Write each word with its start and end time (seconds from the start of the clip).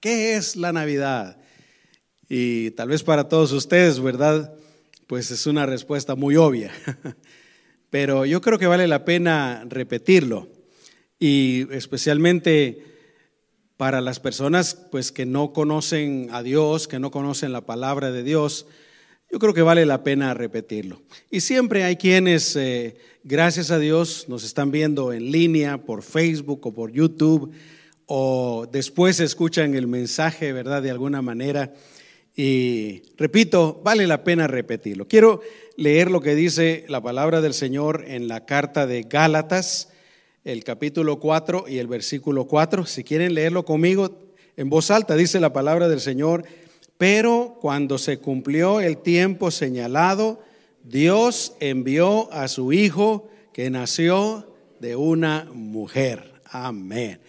¿Qué 0.00 0.36
es 0.36 0.54
la 0.54 0.72
Navidad? 0.72 1.38
Y 2.28 2.70
tal 2.72 2.90
vez 2.90 3.02
para 3.02 3.28
todos 3.28 3.50
ustedes, 3.50 3.98
¿verdad? 3.98 4.54
Pues 5.08 5.32
es 5.32 5.44
una 5.48 5.66
respuesta 5.66 6.14
muy 6.14 6.36
obvia. 6.36 6.70
Pero 7.90 8.24
yo 8.24 8.40
creo 8.40 8.60
que 8.60 8.68
vale 8.68 8.86
la 8.86 9.04
pena 9.04 9.64
repetirlo. 9.68 10.46
Y 11.18 11.66
especialmente 11.72 12.84
para 13.76 14.00
las 14.00 14.20
personas 14.20 14.78
pues 14.88 15.10
que 15.10 15.26
no 15.26 15.52
conocen 15.52 16.28
a 16.30 16.44
Dios, 16.44 16.86
que 16.86 17.00
no 17.00 17.10
conocen 17.10 17.52
la 17.52 17.62
palabra 17.62 18.12
de 18.12 18.22
Dios, 18.22 18.66
yo 19.32 19.40
creo 19.40 19.52
que 19.52 19.62
vale 19.62 19.84
la 19.84 20.04
pena 20.04 20.32
repetirlo. 20.32 21.02
Y 21.28 21.40
siempre 21.40 21.82
hay 21.82 21.96
quienes, 21.96 22.54
eh, 22.54 22.98
gracias 23.24 23.72
a 23.72 23.80
Dios, 23.80 24.26
nos 24.28 24.44
están 24.44 24.70
viendo 24.70 25.12
en 25.12 25.32
línea 25.32 25.78
por 25.78 26.04
Facebook 26.04 26.64
o 26.68 26.72
por 26.72 26.92
YouTube, 26.92 27.52
o 28.10 28.66
después 28.72 29.20
escuchan 29.20 29.74
el 29.74 29.86
mensaje, 29.86 30.54
¿verdad? 30.54 30.82
De 30.82 30.90
alguna 30.90 31.20
manera. 31.20 31.74
Y 32.34 33.02
repito, 33.18 33.82
vale 33.84 34.06
la 34.06 34.24
pena 34.24 34.46
repetirlo. 34.46 35.06
Quiero 35.06 35.42
leer 35.76 36.10
lo 36.10 36.22
que 36.22 36.34
dice 36.34 36.86
la 36.88 37.02
palabra 37.02 37.42
del 37.42 37.52
Señor 37.52 38.04
en 38.08 38.26
la 38.26 38.46
carta 38.46 38.86
de 38.86 39.02
Gálatas, 39.02 39.90
el 40.44 40.64
capítulo 40.64 41.20
4 41.20 41.66
y 41.68 41.78
el 41.78 41.86
versículo 41.86 42.46
4. 42.46 42.86
Si 42.86 43.04
quieren 43.04 43.34
leerlo 43.34 43.66
conmigo 43.66 44.18
en 44.56 44.70
voz 44.70 44.90
alta, 44.90 45.14
dice 45.14 45.38
la 45.38 45.52
palabra 45.52 45.86
del 45.88 46.00
Señor. 46.00 46.44
Pero 46.96 47.58
cuando 47.60 47.98
se 47.98 48.18
cumplió 48.18 48.80
el 48.80 48.98
tiempo 48.98 49.50
señalado, 49.50 50.40
Dios 50.82 51.52
envió 51.60 52.32
a 52.32 52.48
su 52.48 52.72
Hijo 52.72 53.28
que 53.52 53.68
nació 53.68 54.54
de 54.80 54.96
una 54.96 55.46
mujer. 55.52 56.40
Amén. 56.46 57.20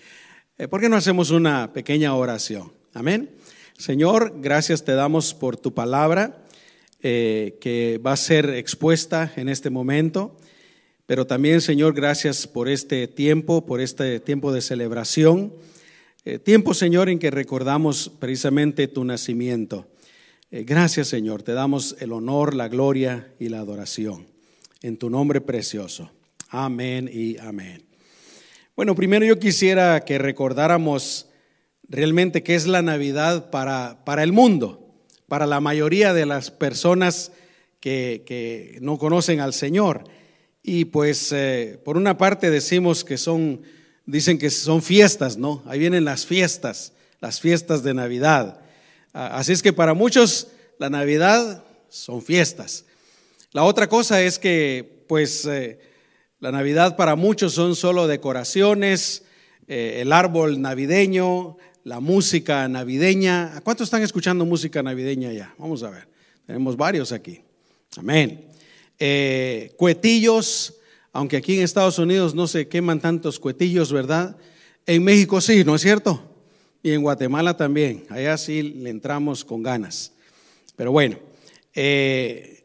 Eh, 0.59 0.67
¿Por 0.67 0.81
qué 0.81 0.89
no 0.89 0.97
hacemos 0.97 1.31
una 1.31 1.71
pequeña 1.71 2.13
oración? 2.13 2.73
Amén. 2.93 3.29
Señor, 3.77 4.41
gracias 4.41 4.83
te 4.83 4.91
damos 4.91 5.33
por 5.33 5.55
tu 5.55 5.73
palabra 5.73 6.43
eh, 7.01 7.57
que 7.61 7.97
va 8.05 8.11
a 8.11 8.17
ser 8.17 8.49
expuesta 8.49 9.31
en 9.37 9.47
este 9.47 9.69
momento. 9.69 10.35
Pero 11.05 11.25
también, 11.25 11.61
Señor, 11.61 11.93
gracias 11.93 12.45
por 12.45 12.67
este 12.67 13.07
tiempo, 13.07 13.65
por 13.65 13.79
este 13.79 14.19
tiempo 14.19 14.51
de 14.51 14.59
celebración. 14.59 15.53
Eh, 16.25 16.39
tiempo, 16.39 16.73
Señor, 16.73 17.07
en 17.07 17.19
que 17.19 17.31
recordamos 17.31 18.11
precisamente 18.19 18.89
tu 18.89 19.05
nacimiento. 19.05 19.87
Gracias, 20.51 21.07
Señor. 21.07 21.41
Te 21.41 21.53
damos 21.53 21.95
el 21.99 22.11
honor, 22.11 22.53
la 22.53 22.67
gloria 22.67 23.31
y 23.39 23.47
la 23.47 23.59
adoración. 23.59 24.27
En 24.81 24.97
tu 24.97 25.09
nombre 25.09 25.39
precioso. 25.39 26.11
Amén 26.49 27.09
y 27.13 27.37
amén. 27.37 27.88
Bueno, 28.79 28.95
primero 28.95 29.25
yo 29.25 29.39
quisiera 29.39 30.05
que 30.05 30.17
recordáramos 30.17 31.27
realmente 31.89 32.43
qué 32.43 32.55
es 32.55 32.65
la 32.65 32.81
Navidad 32.81 33.49
para, 33.49 34.05
para 34.05 34.23
el 34.23 34.31
mundo, 34.31 34.95
para 35.27 35.45
la 35.45 35.59
mayoría 35.59 36.13
de 36.13 36.25
las 36.25 36.49
personas 36.49 37.33
que, 37.81 38.23
que 38.25 38.77
no 38.79 38.97
conocen 38.97 39.41
al 39.41 39.53
Señor. 39.53 40.05
Y 40.63 40.85
pues, 40.85 41.33
eh, 41.33 41.77
por 41.83 41.97
una 41.97 42.17
parte 42.17 42.49
decimos 42.49 43.03
que 43.03 43.17
son 43.17 43.63
dicen 44.05 44.37
que 44.37 44.49
son 44.49 44.81
fiestas, 44.81 45.35
¿no? 45.35 45.61
Ahí 45.65 45.79
vienen 45.79 46.05
las 46.05 46.25
fiestas, 46.25 46.93
las 47.19 47.41
fiestas 47.41 47.83
de 47.83 47.93
Navidad. 47.93 48.61
Así 49.11 49.51
es 49.51 49.61
que 49.61 49.73
para 49.73 49.93
muchos 49.93 50.47
la 50.77 50.89
Navidad 50.89 51.65
son 51.89 52.21
fiestas. 52.21 52.85
La 53.51 53.65
otra 53.65 53.89
cosa 53.89 54.21
es 54.21 54.39
que, 54.39 55.03
pues, 55.09 55.43
eh, 55.47 55.88
la 56.39 56.51
Navidad 56.51 56.95
para 56.95 57.15
muchos 57.15 57.53
son 57.53 57.75
solo 57.75 58.07
decoraciones, 58.07 59.23
eh, 59.67 59.99
el 60.01 60.13
árbol 60.13 60.61
navideño, 60.61 61.57
la 61.83 61.99
música 61.99 62.67
navideña. 62.67 63.61
cuántos 63.63 63.87
están 63.87 64.03
escuchando 64.03 64.45
música 64.45 64.81
navideña 64.81 65.33
ya? 65.33 65.53
Vamos 65.57 65.83
a 65.83 65.89
ver. 65.89 66.07
Tenemos 66.45 66.77
varios 66.77 67.11
aquí. 67.11 67.41
Amén. 67.97 68.47
Eh, 68.97 69.73
cuetillos, 69.77 70.75
aunque 71.11 71.37
aquí 71.37 71.57
en 71.57 71.63
Estados 71.63 71.99
Unidos 71.99 72.33
no 72.33 72.47
se 72.47 72.67
queman 72.67 72.99
tantos 72.99 73.39
cuetillos, 73.39 73.91
¿verdad? 73.91 74.37
En 74.85 75.03
México 75.03 75.41
sí, 75.41 75.63
¿no 75.63 75.75
es 75.75 75.81
cierto? 75.81 76.23
Y 76.81 76.91
en 76.91 77.01
Guatemala 77.01 77.57
también. 77.57 78.05
Allá 78.09 78.37
sí 78.37 78.63
le 78.63 78.89
entramos 78.89 79.43
con 79.43 79.61
ganas. 79.61 80.13
Pero 80.75 80.91
bueno, 80.91 81.19
eh, 81.75 82.58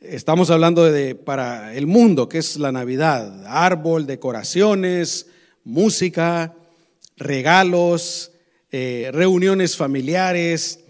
estamos 0.00 0.50
hablando 0.50 0.84
de 0.84 1.14
para 1.14 1.74
el 1.74 1.86
mundo, 1.86 2.28
que 2.28 2.38
es 2.38 2.56
la 2.56 2.72
Navidad. 2.72 3.44
Árbol, 3.46 4.06
decoraciones, 4.06 5.26
música, 5.64 6.54
regalos, 7.16 8.32
eh, 8.70 9.10
reuniones 9.12 9.76
familiares 9.76 10.80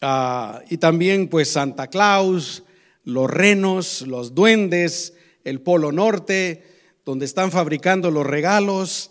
ah, 0.00 0.62
y 0.70 0.78
también 0.78 1.28
pues 1.28 1.50
Santa 1.50 1.88
Claus, 1.88 2.62
los 3.04 3.30
renos, 3.30 4.02
los 4.02 4.34
duendes, 4.34 5.14
el 5.44 5.60
Polo 5.60 5.92
Norte, 5.92 6.62
donde 7.04 7.26
están 7.26 7.50
fabricando 7.50 8.10
los 8.10 8.26
regalos 8.26 9.10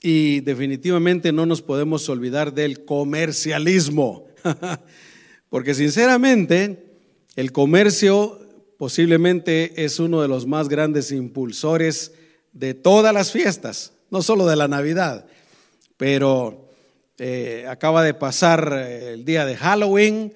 y 0.00 0.40
definitivamente 0.40 1.32
no 1.32 1.44
nos 1.44 1.60
podemos 1.60 2.08
olvidar 2.08 2.54
del 2.54 2.84
comercialismo, 2.84 4.26
porque 5.50 5.74
sinceramente 5.74 6.84
el 7.34 7.52
comercio 7.52 8.45
posiblemente 8.78 9.84
es 9.84 9.98
uno 9.98 10.22
de 10.22 10.28
los 10.28 10.46
más 10.46 10.68
grandes 10.68 11.12
impulsores 11.12 12.12
de 12.52 12.74
todas 12.74 13.12
las 13.12 13.32
fiestas, 13.32 13.92
no 14.10 14.22
solo 14.22 14.46
de 14.46 14.56
la 14.56 14.68
Navidad, 14.68 15.26
pero 15.96 16.70
eh, 17.18 17.66
acaba 17.68 18.02
de 18.02 18.14
pasar 18.14 18.72
el 18.72 19.24
día 19.24 19.44
de 19.44 19.56
Halloween. 19.56 20.34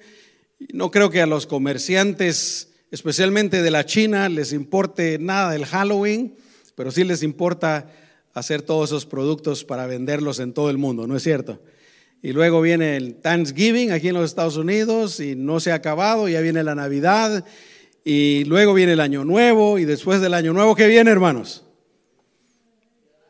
No 0.73 0.91
creo 0.91 1.09
que 1.09 1.21
a 1.21 1.27
los 1.27 1.47
comerciantes 1.47 2.71
especialmente 2.91 3.61
de 3.61 3.71
la 3.71 3.85
China, 3.85 4.27
les 4.27 4.51
importe 4.51 5.17
nada 5.17 5.51
del 5.51 5.65
Halloween, 5.65 6.35
pero 6.75 6.91
sí 6.91 7.05
les 7.05 7.23
importa 7.23 7.89
hacer 8.33 8.61
todos 8.61 8.89
esos 8.89 9.05
productos 9.05 9.63
para 9.63 9.87
venderlos 9.87 10.39
en 10.39 10.53
todo 10.53 10.69
el 10.69 10.77
mundo, 10.77 11.07
¿no 11.07 11.15
es 11.15 11.23
cierto? 11.23 11.61
Y 12.21 12.33
luego 12.33 12.61
viene 12.61 12.97
el 12.97 13.15
Thanksgiving 13.15 13.91
aquí 13.91 14.09
en 14.09 14.15
los 14.15 14.25
Estados 14.25 14.57
Unidos 14.57 15.19
y 15.21 15.35
no 15.35 15.59
se 15.59 15.71
ha 15.71 15.75
acabado, 15.75 16.27
ya 16.27 16.41
viene 16.41 16.63
la 16.63 16.75
Navidad 16.75 17.45
y 18.03 18.43
luego 18.45 18.73
viene 18.73 18.93
el 18.93 18.99
Año 18.99 19.23
Nuevo 19.23 19.77
y 19.77 19.85
después 19.85 20.21
del 20.21 20.33
Año 20.33 20.53
Nuevo, 20.53 20.75
¿qué 20.75 20.87
viene, 20.87 21.11
hermanos? 21.11 21.65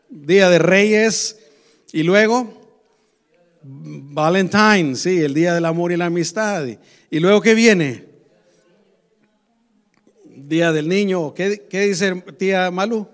Día 0.09 0.49
de 0.49 0.59
Reyes 0.59 1.37
y 1.91 2.03
luego 2.03 2.61
Valentine, 3.63 4.95
sí, 4.95 5.19
el 5.21 5.33
Día 5.33 5.53
del 5.53 5.65
Amor 5.65 5.91
y 5.91 5.97
la 5.97 6.07
Amistad. 6.07 6.67
Y 7.09 7.19
luego, 7.19 7.41
¿qué 7.41 7.53
viene? 7.53 8.05
Día 10.25 10.71
del 10.71 10.87
Niño. 10.87 11.33
¿Qué, 11.33 11.67
qué 11.69 11.81
dice 11.81 12.23
tía 12.37 12.71
Malu? 12.71 13.07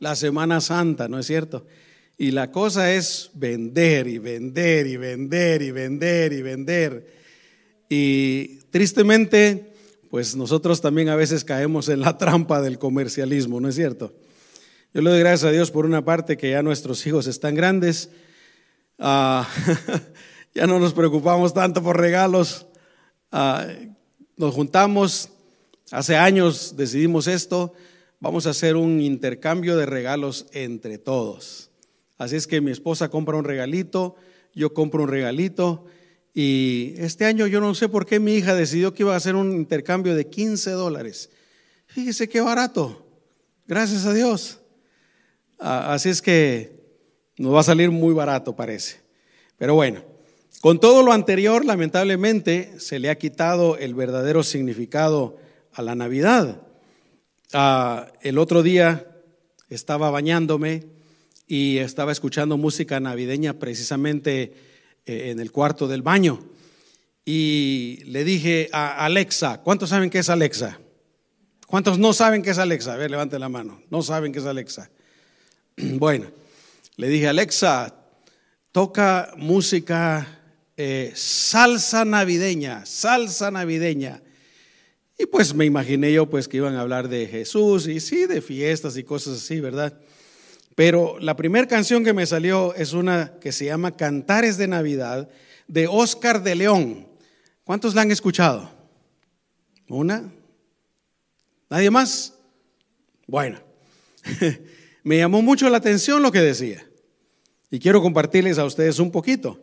La 0.00 0.16
Semana 0.16 0.60
Santa, 0.60 1.08
¿no 1.08 1.18
es 1.18 1.26
cierto? 1.26 1.66
Y 2.16 2.32
la 2.32 2.50
cosa 2.50 2.92
es 2.92 3.30
vender 3.34 4.08
y 4.08 4.18
vender 4.18 4.86
y 4.86 4.96
vender 4.96 5.62
y 5.62 5.70
vender 5.70 6.32
y 6.32 6.42
vender. 6.42 7.06
Y 7.88 8.58
tristemente, 8.70 9.67
pues 10.10 10.36
nosotros 10.36 10.80
también 10.80 11.08
a 11.08 11.16
veces 11.16 11.44
caemos 11.44 11.88
en 11.88 12.00
la 12.00 12.18
trampa 12.18 12.60
del 12.60 12.78
comercialismo, 12.78 13.60
¿no 13.60 13.68
es 13.68 13.74
cierto? 13.74 14.12
Yo 14.94 15.02
le 15.02 15.10
doy 15.10 15.20
gracias 15.20 15.48
a 15.48 15.52
Dios 15.52 15.70
por 15.70 15.84
una 15.84 16.04
parte 16.04 16.36
que 16.36 16.50
ya 16.50 16.62
nuestros 16.62 17.06
hijos 17.06 17.26
están 17.26 17.54
grandes. 17.54 18.10
Ah, 18.98 19.48
ya 20.54 20.66
no 20.66 20.78
nos 20.78 20.94
preocupamos 20.94 21.52
tanto 21.52 21.82
por 21.82 21.98
regalos. 21.98 22.66
Ah, 23.30 23.66
nos 24.36 24.54
juntamos 24.54 25.30
Hace 25.90 26.16
años 26.16 26.76
decidimos 26.76 27.26
esto, 27.26 27.72
vamos 28.20 28.46
a 28.46 28.50
hacer 28.50 28.76
un 28.76 29.00
intercambio 29.00 29.74
de 29.74 29.86
regalos 29.86 30.44
entre 30.52 30.98
todos. 30.98 31.70
Así 32.18 32.36
es 32.36 32.46
que 32.46 32.60
mi 32.60 32.70
esposa 32.70 33.08
compra 33.08 33.38
un 33.38 33.44
regalito, 33.44 34.16
yo 34.54 34.74
compro 34.74 35.04
un 35.04 35.08
regalito 35.08 35.86
y 36.40 36.94
este 36.98 37.24
año 37.24 37.48
yo 37.48 37.60
no 37.60 37.74
sé 37.74 37.88
por 37.88 38.06
qué 38.06 38.20
mi 38.20 38.36
hija 38.36 38.54
decidió 38.54 38.94
que 38.94 39.02
iba 39.02 39.12
a 39.12 39.16
hacer 39.16 39.34
un 39.34 39.50
intercambio 39.56 40.14
de 40.14 40.28
15 40.28 40.70
dólares. 40.70 41.30
Fíjese 41.88 42.28
qué 42.28 42.40
barato, 42.40 43.04
gracias 43.66 44.06
a 44.06 44.14
Dios. 44.14 44.60
Así 45.58 46.10
es 46.10 46.22
que 46.22 46.78
nos 47.38 47.52
va 47.52 47.58
a 47.58 47.64
salir 47.64 47.90
muy 47.90 48.14
barato, 48.14 48.54
parece. 48.54 49.00
Pero 49.56 49.74
bueno, 49.74 50.04
con 50.60 50.78
todo 50.78 51.02
lo 51.02 51.12
anterior, 51.12 51.64
lamentablemente, 51.64 52.78
se 52.78 53.00
le 53.00 53.10
ha 53.10 53.18
quitado 53.18 53.76
el 53.76 53.96
verdadero 53.96 54.44
significado 54.44 55.38
a 55.72 55.82
la 55.82 55.96
Navidad. 55.96 56.62
Ah, 57.52 58.12
el 58.22 58.38
otro 58.38 58.62
día 58.62 59.08
estaba 59.70 60.08
bañándome 60.12 60.84
y 61.48 61.78
estaba 61.78 62.12
escuchando 62.12 62.56
música 62.56 63.00
navideña 63.00 63.54
precisamente 63.54 64.68
en 65.08 65.40
el 65.40 65.50
cuarto 65.52 65.88
del 65.88 66.02
baño. 66.02 66.40
Y 67.24 68.02
le 68.06 68.24
dije 68.24 68.68
a 68.72 69.04
Alexa, 69.04 69.60
¿cuántos 69.62 69.90
saben 69.90 70.10
qué 70.10 70.20
es 70.20 70.28
Alexa? 70.28 70.78
¿Cuántos 71.66 71.98
no 71.98 72.12
saben 72.12 72.42
qué 72.42 72.50
es 72.50 72.58
Alexa? 72.58 72.94
A 72.94 72.96
ver, 72.96 73.10
levante 73.10 73.38
la 73.38 73.48
mano. 73.48 73.82
No 73.90 74.02
saben 74.02 74.32
qué 74.32 74.38
es 74.38 74.46
Alexa. 74.46 74.90
Bueno, 75.76 76.26
le 76.96 77.08
dije, 77.08 77.28
Alexa, 77.28 77.94
toca 78.72 79.32
música 79.36 80.40
eh, 80.76 81.12
salsa 81.14 82.04
navideña, 82.04 82.86
salsa 82.86 83.50
navideña. 83.50 84.22
Y 85.18 85.26
pues 85.26 85.52
me 85.52 85.64
imaginé 85.64 86.12
yo 86.12 86.30
pues 86.30 86.48
que 86.48 86.56
iban 86.58 86.76
a 86.76 86.80
hablar 86.80 87.08
de 87.08 87.26
Jesús 87.26 87.88
y 87.88 88.00
sí, 88.00 88.26
de 88.26 88.40
fiestas 88.40 88.96
y 88.96 89.04
cosas 89.04 89.38
así, 89.38 89.60
¿verdad? 89.60 90.00
Pero 90.78 91.18
la 91.18 91.34
primera 91.34 91.66
canción 91.66 92.04
que 92.04 92.12
me 92.12 92.24
salió 92.24 92.72
es 92.76 92.92
una 92.92 93.32
que 93.40 93.50
se 93.50 93.64
llama 93.64 93.96
Cantares 93.96 94.56
de 94.58 94.68
Navidad 94.68 95.28
de 95.66 95.88
Oscar 95.88 96.40
de 96.44 96.54
León. 96.54 97.08
¿Cuántos 97.64 97.96
la 97.96 98.02
han 98.02 98.12
escuchado? 98.12 98.70
¿Una? 99.88 100.32
¿Nadie 101.68 101.90
más? 101.90 102.34
Bueno, 103.26 103.58
me 105.02 105.16
llamó 105.18 105.42
mucho 105.42 105.68
la 105.68 105.78
atención 105.78 106.22
lo 106.22 106.30
que 106.30 106.42
decía 106.42 106.88
y 107.72 107.80
quiero 107.80 108.00
compartirles 108.00 108.56
a 108.60 108.64
ustedes 108.64 109.00
un 109.00 109.10
poquito. 109.10 109.60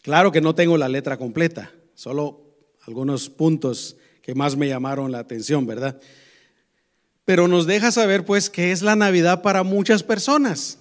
Claro 0.00 0.32
que 0.32 0.40
no 0.40 0.54
tengo 0.54 0.78
la 0.78 0.88
letra 0.88 1.18
completa, 1.18 1.70
solo 1.94 2.56
algunos 2.86 3.28
puntos 3.28 3.98
que 4.22 4.34
más 4.34 4.56
me 4.56 4.68
llamaron 4.68 5.12
la 5.12 5.18
atención, 5.18 5.66
¿verdad? 5.66 6.00
Pero 7.24 7.48
nos 7.48 7.66
deja 7.66 7.90
saber 7.90 8.24
pues 8.24 8.50
que 8.50 8.72
es 8.72 8.82
la 8.82 8.96
Navidad 8.96 9.42
para 9.42 9.62
muchas 9.62 10.02
personas. 10.02 10.78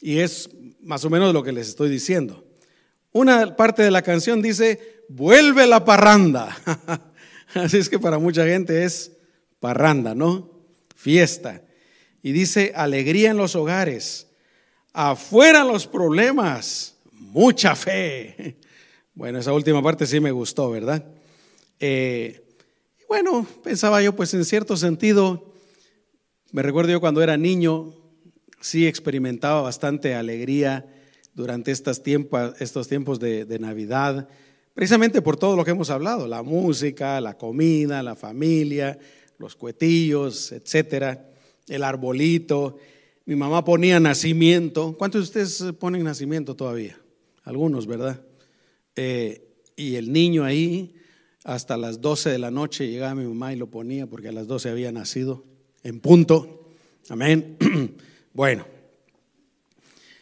Y 0.00 0.18
es 0.18 0.50
más 0.82 1.04
o 1.04 1.10
menos 1.10 1.32
lo 1.32 1.42
que 1.42 1.52
les 1.52 1.68
estoy 1.68 1.88
diciendo. 1.88 2.44
Una 3.12 3.56
parte 3.56 3.82
de 3.82 3.90
la 3.90 4.02
canción 4.02 4.42
dice, 4.42 5.02
vuelve 5.08 5.66
la 5.66 5.84
parranda. 5.84 6.56
Así 7.54 7.78
es 7.78 7.88
que 7.88 7.98
para 7.98 8.18
mucha 8.18 8.44
gente 8.44 8.84
es 8.84 9.12
parranda, 9.60 10.14
¿no? 10.14 10.50
Fiesta. 10.94 11.62
Y 12.22 12.32
dice, 12.32 12.72
alegría 12.74 13.30
en 13.30 13.36
los 13.36 13.54
hogares. 13.54 14.26
Afuera 14.92 15.64
los 15.64 15.86
problemas 15.86 16.96
mucha 17.12 17.74
fe. 17.74 18.56
Bueno, 19.16 19.38
esa 19.38 19.54
última 19.54 19.82
parte 19.82 20.06
sí 20.06 20.20
me 20.20 20.30
gustó, 20.30 20.70
¿verdad? 20.70 21.02
Eh, 21.80 22.45
bueno, 23.08 23.46
pensaba 23.62 24.02
yo, 24.02 24.14
pues 24.14 24.34
en 24.34 24.44
cierto 24.44 24.76
sentido, 24.76 25.52
me 26.52 26.62
recuerdo 26.62 26.92
yo 26.92 27.00
cuando 27.00 27.22
era 27.22 27.36
niño, 27.36 27.94
sí 28.60 28.86
experimentaba 28.86 29.62
bastante 29.62 30.14
alegría 30.14 30.86
durante 31.34 31.70
estos 31.70 32.02
tiempos, 32.02 33.20
de 33.20 33.58
Navidad, 33.60 34.28
precisamente 34.74 35.22
por 35.22 35.36
todo 35.36 35.56
lo 35.56 35.64
que 35.64 35.72
hemos 35.72 35.90
hablado, 35.90 36.26
la 36.26 36.42
música, 36.42 37.20
la 37.20 37.36
comida, 37.36 38.02
la 38.02 38.16
familia, 38.16 38.98
los 39.38 39.54
cuetillos, 39.56 40.52
etcétera, 40.52 41.30
el 41.68 41.82
arbolito. 41.84 42.78
Mi 43.24 43.36
mamá 43.36 43.64
ponía 43.64 44.00
nacimiento. 44.00 44.94
¿Cuántos 44.96 45.20
de 45.20 45.42
ustedes 45.42 45.72
ponen 45.78 46.04
nacimiento 46.04 46.54
todavía? 46.54 46.96
algunos, 47.46 47.86
¿verdad? 47.86 48.20
Eh, 48.96 49.48
y 49.76 49.94
el 49.94 50.12
niño 50.12 50.44
ahí, 50.44 50.94
hasta 51.46 51.76
las 51.76 52.00
12 52.00 52.30
de 52.30 52.38
la 52.38 52.50
noche 52.50 52.88
llegaba 52.88 53.14
mi 53.14 53.24
mamá 53.24 53.52
y 53.52 53.56
lo 53.56 53.68
ponía 53.68 54.08
porque 54.08 54.28
a 54.28 54.32
las 54.32 54.48
12 54.48 54.68
había 54.68 54.90
nacido, 54.90 55.44
en 55.84 56.00
punto. 56.00 56.68
Amén. 57.08 57.56
bueno, 58.34 58.66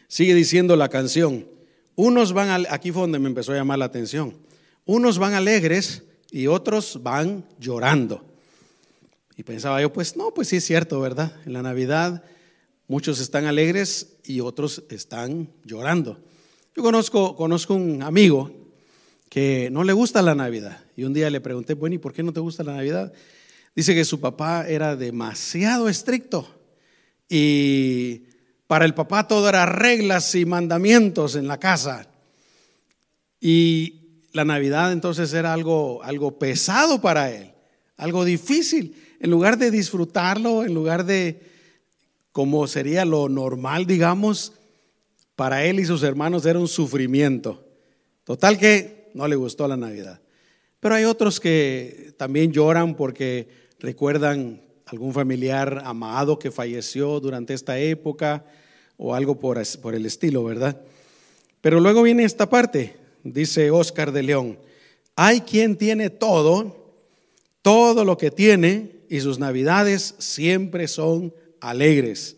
sigue 0.07 0.35
diciendo 0.35 0.75
la 0.75 0.87
canción. 0.89 1.47
Unos 1.95 2.31
van, 2.31 2.67
aquí 2.69 2.91
fue 2.91 3.01
donde 3.01 3.17
me 3.17 3.27
empezó 3.27 3.53
a 3.53 3.55
llamar 3.55 3.79
la 3.79 3.85
atención. 3.85 4.37
Unos 4.85 5.17
van 5.17 5.33
alegres 5.33 6.03
y 6.29 6.45
otros 6.45 7.01
van 7.01 7.43
llorando. 7.59 8.23
Y 9.35 9.41
pensaba 9.41 9.81
yo, 9.81 9.91
pues 9.91 10.15
no, 10.15 10.31
pues 10.31 10.49
sí 10.49 10.57
es 10.57 10.63
cierto, 10.63 10.99
¿verdad? 10.99 11.35
En 11.47 11.53
la 11.53 11.63
Navidad 11.63 12.23
muchos 12.87 13.19
están 13.19 13.45
alegres 13.45 14.15
y 14.23 14.41
otros 14.41 14.83
están 14.89 15.49
llorando. 15.63 16.19
Yo 16.75 16.83
conozco, 16.83 17.35
conozco 17.35 17.73
un 17.73 18.03
amigo 18.03 18.64
que 19.29 19.69
no 19.71 19.83
le 19.83 19.93
gusta 19.93 20.21
la 20.21 20.35
Navidad. 20.35 20.83
Y 20.95 21.03
un 21.03 21.13
día 21.13 21.29
le 21.29 21.41
pregunté, 21.41 21.73
bueno, 21.73 21.95
¿y 21.95 21.99
por 21.99 22.13
qué 22.13 22.23
no 22.23 22.33
te 22.33 22.39
gusta 22.39 22.63
la 22.63 22.73
Navidad? 22.73 23.13
Dice 23.75 23.93
que 23.93 24.05
su 24.05 24.19
papá 24.19 24.67
era 24.67 24.95
demasiado 24.95 25.89
estricto 25.89 26.47
y 27.27 28.23
para 28.67 28.85
el 28.85 28.93
papá 28.93 29.27
todo 29.27 29.49
era 29.49 29.65
reglas 29.65 30.33
y 30.35 30.45
mandamientos 30.45 31.35
en 31.35 31.47
la 31.47 31.59
casa. 31.59 32.07
Y 33.39 34.27
la 34.31 34.45
Navidad 34.45 34.91
entonces 34.91 35.33
era 35.33 35.53
algo, 35.53 36.03
algo 36.03 36.39
pesado 36.39 37.01
para 37.01 37.31
él, 37.31 37.51
algo 37.97 38.25
difícil. 38.25 38.95
En 39.19 39.31
lugar 39.31 39.57
de 39.57 39.71
disfrutarlo, 39.71 40.63
en 40.63 40.73
lugar 40.73 41.05
de 41.05 41.41
como 42.31 42.67
sería 42.67 43.05
lo 43.05 43.29
normal, 43.29 43.85
digamos, 43.85 44.53
para 45.35 45.63
él 45.63 45.79
y 45.79 45.85
sus 45.85 46.03
hermanos 46.03 46.45
era 46.45 46.59
un 46.59 46.67
sufrimiento. 46.67 47.65
Total 48.25 48.57
que 48.57 48.94
no 49.15 49.27
le 49.29 49.37
gustó 49.37 49.67
la 49.67 49.77
Navidad. 49.77 50.19
Pero 50.81 50.93
hay 50.93 51.05
otros 51.05 51.39
que 51.39 52.13
también 52.17 52.51
lloran 52.51 52.95
porque 52.95 53.47
recuerdan 53.79 54.61
algún 54.85 55.13
familiar 55.13 55.81
amado 55.85 56.37
que 56.37 56.51
falleció 56.51 57.19
durante 57.21 57.53
esta 57.53 57.79
época 57.79 58.45
o 58.97 59.15
algo 59.15 59.39
por, 59.39 59.57
por 59.81 59.95
el 59.95 60.05
estilo, 60.05 60.43
¿verdad? 60.43 60.79
Pero 61.61 61.79
luego 61.79 62.03
viene 62.03 62.25
esta 62.25 62.49
parte, 62.49 62.97
dice 63.23 63.71
Oscar 63.71 64.11
de 64.11 64.21
León, 64.21 64.59
hay 65.15 65.41
quien 65.41 65.77
tiene 65.77 66.09
todo, 66.09 66.93
todo 67.61 68.03
lo 68.03 68.17
que 68.17 68.31
tiene 68.31 68.91
y 69.09 69.21
sus 69.21 69.39
navidades 69.39 70.15
siempre 70.19 70.89
son 70.89 71.33
alegres. 71.61 72.35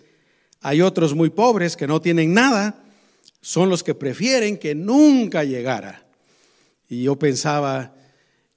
Hay 0.61 0.81
otros 0.81 1.15
muy 1.15 1.31
pobres 1.31 1.75
que 1.75 1.87
no 1.87 1.99
tienen 1.99 2.33
nada 2.33 2.83
son 3.41 3.69
los 3.69 3.83
que 3.83 3.95
prefieren 3.95 4.57
que 4.57 4.75
nunca 4.75 5.43
llegara. 5.43 6.06
Y 6.89 7.03
yo 7.03 7.17
pensaba, 7.17 7.95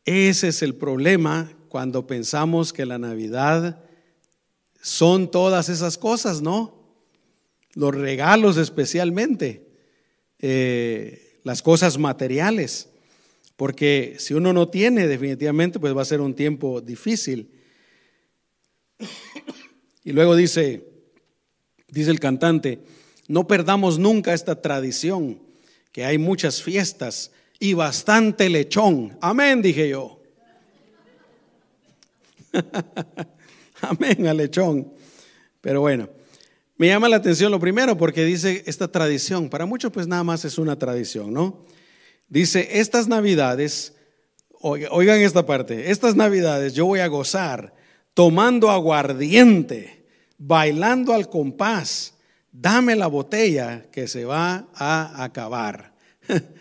ese 0.05 0.49
es 0.49 0.63
el 0.63 0.75
problema 0.75 1.53
cuando 1.69 2.07
pensamos 2.07 2.73
que 2.73 2.87
la 2.87 2.99
Navidad 2.99 3.85
son 4.81 5.31
todas 5.31 5.69
esas 5.69 5.99
cosas, 5.99 6.41
¿no? 6.41 6.79
Los 7.75 7.95
regalos 7.95 8.57
especialmente, 8.57 9.69
eh, 10.39 11.41
las 11.45 11.63
cosas 11.63 11.99
materiales, 11.99 12.89
porque 13.57 14.17
si 14.19 14.35
uno 14.35 14.53
no 14.53 14.69
tiene 14.69 15.07
definitivamente, 15.07 15.79
pues 15.79 15.97
va 15.97 16.03
a 16.03 16.07
ser 16.07 16.21
un 16.21 16.35
tiempo 16.35 16.81
difícil. 16.81 17.51
Y 20.03 20.13
luego 20.13 20.35
dice, 20.35 20.89
dice 21.89 22.11
el 22.11 22.21
cantante, 22.21 22.81
no 23.29 23.47
perdamos 23.47 23.99
nunca 23.99 24.33
esta 24.33 24.61
tradición, 24.61 25.41
que 25.93 26.05
hay 26.05 26.19
muchas 26.19 26.63
fiestas 26.63 27.33
y 27.61 27.75
bastante 27.75 28.49
lechón. 28.49 29.17
Amén, 29.21 29.63
dije 29.63 29.89
yo. 29.89 30.21
Amén 33.83 34.27
al 34.27 34.39
lechón. 34.39 34.93
Pero 35.61 35.83
bueno, 35.83 36.11
me 36.77 36.89
llama 36.89 37.09
la 37.09 37.17
atención 37.17 37.53
lo 37.53 37.61
primero 37.61 37.97
porque 37.97 38.25
dice 38.25 38.65
esta 38.67 38.89
tradición, 38.89 39.49
para 39.49 39.67
muchos 39.67 39.93
pues 39.93 40.09
nada 40.09 40.25
más 40.25 40.45
es 40.45 40.59
una 40.59 40.77
tradición, 40.77 41.33
¿no? 41.33 41.65
Dice, 42.29 42.81
estas 42.81 43.07
navidades, 43.07 43.95
oigan 44.61 45.21
esta 45.21 45.47
parte, 45.47 45.93
estas 45.93 46.17
navidades 46.17 46.75
yo 46.75 46.87
voy 46.87 46.99
a 47.01 47.07
gozar 47.07 47.75
tomando 48.15 48.71
aguardiente, 48.71 50.07
bailando 50.39 51.13
al 51.13 51.29
compás 51.29 52.15
dame 52.53 52.97
la 52.97 53.07
botella 53.07 53.87
que 53.91 54.09
se 54.09 54.25
va 54.25 54.69
a 54.75 55.23
acabar. 55.23 55.95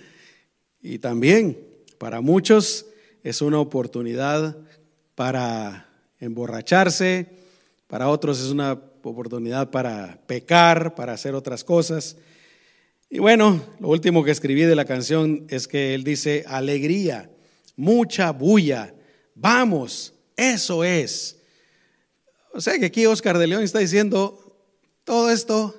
y 0.82 1.00
también 1.00 1.58
para 1.98 2.22
muchos 2.22 2.86
es 3.24 3.42
una 3.42 3.60
oportunidad 3.60 4.58
para 5.16 5.90
emborracharse, 6.20 7.28
para 7.88 8.10
otros 8.10 8.40
es 8.40 8.50
una 8.50 8.74
oportunidad 9.04 9.72
para 9.72 10.20
pecar, 10.28 10.96
para 10.96 11.14
hacer 11.14 11.36
otras 11.36 11.64
cosas. 11.64 12.18
Y 13.10 13.20
bueno, 13.20 13.62
lo 13.80 13.90
último 13.90 14.24
que 14.24 14.32
escribí 14.32 14.62
de 14.62 14.76
la 14.76 14.86
canción 14.86 15.46
es 15.50 15.68
que 15.68 15.96
él 15.96 16.04
dice, 16.04 16.44
alegría, 16.48 17.30
mucha 17.76 18.32
bulla, 18.32 18.94
vamos, 19.36 20.14
eso 20.38 20.84
es. 20.84 21.38
O 22.54 22.62
sea 22.62 22.78
que 22.78 22.86
aquí 22.86 23.06
Oscar 23.06 23.38
de 23.38 23.48
León 23.48 23.64
está 23.64 23.80
diciendo, 23.80 24.56
todo 25.04 25.32
esto 25.32 25.76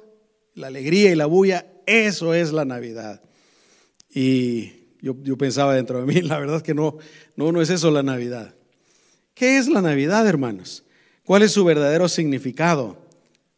la 0.55 0.67
alegría 0.67 1.11
y 1.13 1.15
la 1.15 1.27
bulla, 1.27 1.67
eso 1.87 2.35
es 2.35 2.53
la 2.53 2.65
Navidad. 2.65 3.23
Y 4.13 4.80
yo, 5.03 5.37
pensaba 5.37 5.75
dentro 5.75 6.01
de 6.01 6.07
mí, 6.07 6.21
la 6.23 6.39
verdad 6.39 6.63
que 6.63 6.75
no, 6.75 6.99
no, 7.37 7.53
no 7.53 7.63
es 7.63 7.71
eso 7.71 7.91
la 7.91 8.03
Navidad. 8.03 8.55
¿Qué 9.35 9.59
es 9.59 9.69
la 9.69 9.81
Navidad, 9.81 10.27
hermanos? 10.27 10.85
¿Cuál 11.25 11.43
es 11.43 11.53
su 11.53 11.65
verdadero 11.65 12.09
significado? 12.09 12.99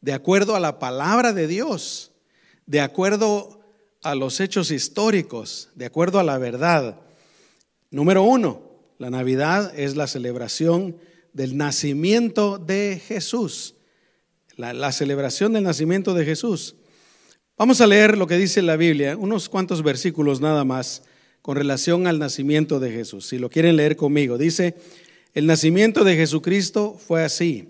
De 0.00 0.12
acuerdo 0.12 0.54
a 0.54 0.61
la 0.61 0.78
palabra 0.78 1.32
de 1.32 1.46
Dios, 1.46 2.12
de 2.66 2.80
acuerdo 2.80 3.61
a 4.02 4.14
los 4.14 4.40
hechos 4.40 4.70
históricos, 4.70 5.70
de 5.75 5.87
acuerdo 5.87 6.18
a 6.18 6.25
la 6.25 6.38
verdad. 6.38 7.00
Número 7.90 8.22
uno, 8.22 8.62
la 8.99 9.11
Navidad 9.11 9.72
es 9.76 9.96
la 9.96 10.06
celebración 10.06 10.96
del 11.32 11.56
nacimiento 11.56 12.58
de 12.58 13.00
Jesús. 13.04 13.75
la, 14.56 14.92
celebración 14.92 15.52
del 15.52 15.64
nacimiento 15.64 16.14
de 16.14 16.25
Jesús. 16.25 16.76
Vamos 17.56 17.80
a 17.80 17.87
leer 17.87 18.18
lo 18.18 18.26
que 18.26 18.37
dice 18.37 18.61
la 18.62 18.76
Biblia, 18.76 19.16
unos 19.16 19.49
cuantos 19.49 19.82
versículos 19.82 20.40
nada 20.40 20.64
más, 20.64 21.02
con 21.42 21.56
relación 21.56 22.06
al 22.06 22.20
nacimiento 22.20 22.78
de 22.78 22.92
Jesús. 22.92 23.26
Si 23.26 23.38
lo 23.38 23.50
quieren 23.50 23.76
leer 23.76 23.96
conmigo, 23.96 24.38
dice, 24.38 24.76
el 25.34 25.46
nacimiento 25.46 26.04
de 26.04 26.16
Jesucristo 26.16 26.96
fue 27.04 27.25
así. 27.25 27.68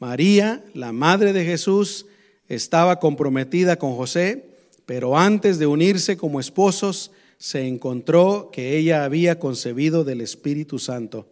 María, 0.00 0.64
la 0.74 0.92
madre 0.92 1.32
de 1.32 1.44
Jesús, 1.44 2.06
estaba 2.48 2.98
comprometida 2.98 3.76
con 3.76 3.94
José, 3.94 4.46
pero 4.84 5.16
antes 5.16 5.58
de 5.58 5.66
unirse 5.66 6.16
como 6.16 6.40
esposos, 6.40 7.12
se 7.38 7.66
encontró 7.66 8.50
que 8.52 8.76
ella 8.76 9.04
había 9.04 9.38
concebido 9.38 10.04
del 10.04 10.20
Espíritu 10.20 10.78
Santo. 10.78 11.28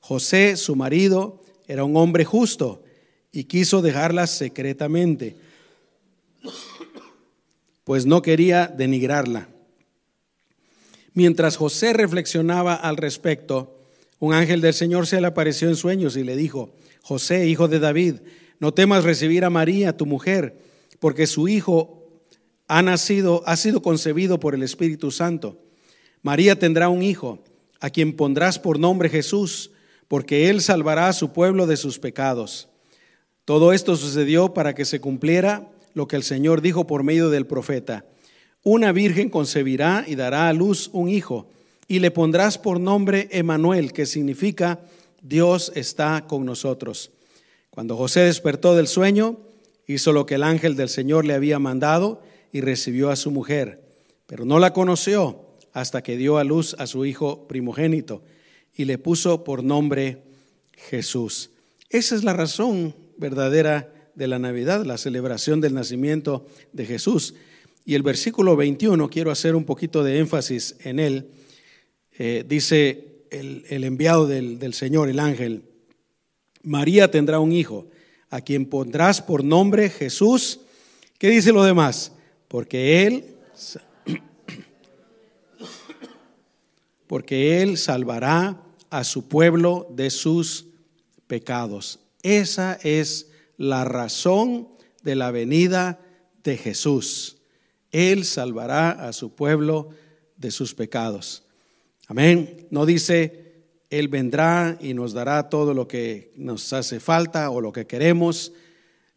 José, 0.00 0.56
su 0.56 0.76
marido, 0.76 1.42
era 1.66 1.82
un 1.84 1.96
hombre 1.96 2.24
justo 2.24 2.84
y 3.32 3.44
quiso 3.44 3.82
dejarla 3.82 4.26
secretamente, 4.28 5.36
pues 7.84 8.06
no 8.06 8.22
quería 8.22 8.68
denigrarla. 8.68 9.48
Mientras 11.16 11.56
José 11.56 11.94
reflexionaba 11.94 12.74
al 12.74 12.98
respecto, 12.98 13.74
un 14.18 14.34
ángel 14.34 14.60
del 14.60 14.74
Señor 14.74 15.06
se 15.06 15.18
le 15.18 15.26
apareció 15.26 15.66
en 15.66 15.74
sueños 15.74 16.14
y 16.14 16.24
le 16.24 16.36
dijo, 16.36 16.74
José, 17.00 17.46
hijo 17.46 17.68
de 17.68 17.78
David, 17.78 18.16
no 18.60 18.74
temas 18.74 19.02
recibir 19.02 19.46
a 19.46 19.48
María, 19.48 19.96
tu 19.96 20.04
mujer, 20.04 20.58
porque 21.00 21.26
su 21.26 21.48
hijo 21.48 22.04
ha 22.68 22.82
nacido, 22.82 23.42
ha 23.46 23.56
sido 23.56 23.80
concebido 23.80 24.38
por 24.38 24.54
el 24.54 24.62
Espíritu 24.62 25.10
Santo. 25.10 25.58
María 26.20 26.58
tendrá 26.58 26.90
un 26.90 27.02
hijo, 27.02 27.42
a 27.80 27.88
quien 27.88 28.14
pondrás 28.14 28.58
por 28.58 28.78
nombre 28.78 29.08
Jesús, 29.08 29.70
porque 30.08 30.50
él 30.50 30.60
salvará 30.60 31.08
a 31.08 31.14
su 31.14 31.32
pueblo 31.32 31.66
de 31.66 31.78
sus 31.78 31.98
pecados. 31.98 32.68
Todo 33.46 33.72
esto 33.72 33.96
sucedió 33.96 34.52
para 34.52 34.74
que 34.74 34.84
se 34.84 35.00
cumpliera 35.00 35.66
lo 35.94 36.08
que 36.08 36.16
el 36.16 36.24
Señor 36.24 36.60
dijo 36.60 36.86
por 36.86 37.04
medio 37.04 37.30
del 37.30 37.46
profeta. 37.46 38.04
Una 38.68 38.90
virgen 38.90 39.30
concebirá 39.30 40.04
y 40.08 40.16
dará 40.16 40.48
a 40.48 40.52
luz 40.52 40.90
un 40.92 41.08
hijo, 41.08 41.46
y 41.86 42.00
le 42.00 42.10
pondrás 42.10 42.58
por 42.58 42.80
nombre 42.80 43.28
Emanuel, 43.30 43.92
que 43.92 44.06
significa 44.06 44.80
Dios 45.22 45.70
está 45.76 46.24
con 46.26 46.44
nosotros. 46.44 47.12
Cuando 47.70 47.96
José 47.96 48.22
despertó 48.22 48.74
del 48.74 48.88
sueño, 48.88 49.38
hizo 49.86 50.12
lo 50.12 50.26
que 50.26 50.34
el 50.34 50.42
ángel 50.42 50.74
del 50.74 50.88
Señor 50.88 51.24
le 51.24 51.34
había 51.34 51.60
mandado 51.60 52.20
y 52.50 52.60
recibió 52.60 53.10
a 53.10 53.14
su 53.14 53.30
mujer, 53.30 53.84
pero 54.26 54.44
no 54.44 54.58
la 54.58 54.72
conoció 54.72 55.46
hasta 55.72 56.02
que 56.02 56.16
dio 56.16 56.38
a 56.38 56.42
luz 56.42 56.74
a 56.80 56.88
su 56.88 57.04
hijo 57.04 57.46
primogénito 57.46 58.24
y 58.74 58.86
le 58.86 58.98
puso 58.98 59.44
por 59.44 59.62
nombre 59.62 60.24
Jesús. 60.72 61.50
Esa 61.88 62.16
es 62.16 62.24
la 62.24 62.32
razón 62.32 62.96
verdadera 63.16 63.92
de 64.16 64.26
la 64.26 64.40
Navidad, 64.40 64.84
la 64.84 64.98
celebración 64.98 65.60
del 65.60 65.74
nacimiento 65.74 66.48
de 66.72 66.84
Jesús. 66.84 67.34
Y 67.86 67.94
el 67.94 68.02
versículo 68.02 68.54
21, 68.54 69.08
quiero 69.08 69.30
hacer 69.30 69.56
un 69.56 69.64
poquito 69.64 70.04
de 70.04 70.18
énfasis 70.18 70.76
en 70.80 70.98
él, 70.98 71.30
eh, 72.18 72.44
dice 72.46 73.24
el, 73.30 73.84
enviado 73.84 74.26
del, 74.26 74.58
del 74.58 74.74
Señor, 74.74 75.08
el 75.08 75.20
ángel, 75.20 75.62
María 76.62 77.10
tendrá 77.10 77.40
un 77.40 77.52
hijo, 77.52 77.86
a 78.28 78.42
quien 78.42 78.66
pondrás 78.66 79.22
por 79.22 79.42
nombre 79.42 79.88
Jesús. 79.88 80.60
¿Qué 81.16 81.30
dice 81.30 81.52
lo 81.52 81.64
demás? 81.64 82.12
porque 82.48 83.06
Él, 83.06 83.36
porque 87.06 87.62
Él 87.62 87.76
salvará 87.76 88.62
a 88.90 89.04
su 89.04 89.28
pueblo 89.28 89.86
de 89.90 90.10
sus 90.10 90.66
pecados. 91.26 91.98
Esa 92.22 92.78
es 92.82 93.30
la 93.56 93.84
razón 93.84 94.68
de 95.02 95.16
la 95.16 95.30
venida 95.30 96.00
de 96.42 96.56
Jesús. 96.56 97.35
Él 97.96 98.26
salvará 98.26 98.90
a 98.90 99.14
su 99.14 99.34
pueblo 99.34 99.88
de 100.36 100.50
sus 100.50 100.74
pecados. 100.74 101.44
Amén. 102.08 102.66
No 102.70 102.84
dice, 102.84 103.64
Él 103.88 104.08
vendrá 104.08 104.76
y 104.82 104.92
nos 104.92 105.14
dará 105.14 105.48
todo 105.48 105.72
lo 105.72 105.88
que 105.88 106.30
nos 106.36 106.74
hace 106.74 107.00
falta 107.00 107.48
o 107.48 107.62
lo 107.62 107.72
que 107.72 107.86
queremos. 107.86 108.52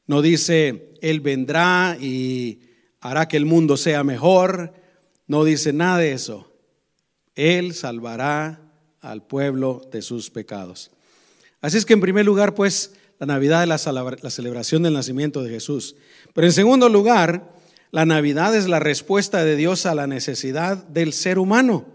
No 0.07 0.21
dice, 0.21 0.93
Él 1.01 1.19
vendrá 1.19 1.97
y 1.99 2.61
hará 3.01 3.27
que 3.27 3.35
el 3.35 3.45
mundo 3.45 3.75
sea 3.75 4.05
mejor. 4.05 4.73
No 5.27 5.43
dice 5.43 5.73
nada 5.73 5.97
de 5.97 6.13
eso. 6.13 6.49
Él 7.35 7.73
salvará 7.73 8.61
al 9.01 9.27
pueblo 9.27 9.81
de 9.91 10.01
sus 10.01 10.29
pecados. 10.29 10.89
Así 11.59 11.75
es 11.77 11.85
que 11.85 11.95
en 11.95 11.99
primer 11.99 12.25
lugar, 12.25 12.55
pues, 12.55 12.93
la 13.19 13.25
Navidad 13.25 13.61
es 13.63 13.85
la, 13.87 14.29
celebración 14.29 14.83
del 14.83 14.93
nacimiento 14.93 15.43
de 15.43 15.49
Jesús. 15.49 15.97
Pero 16.33 16.47
en 16.47 16.53
segundo 16.53 16.87
lugar, 16.87 17.58
la 17.91 18.05
Navidad 18.05 18.55
es 18.55 18.67
la 18.67 18.79
respuesta 18.79 19.43
de 19.43 19.55
Dios 19.55 19.85
a 19.85 19.95
la 19.95 20.07
necesidad 20.07 20.77
del 20.77 21.13
ser 21.13 21.39
humano. 21.39 21.85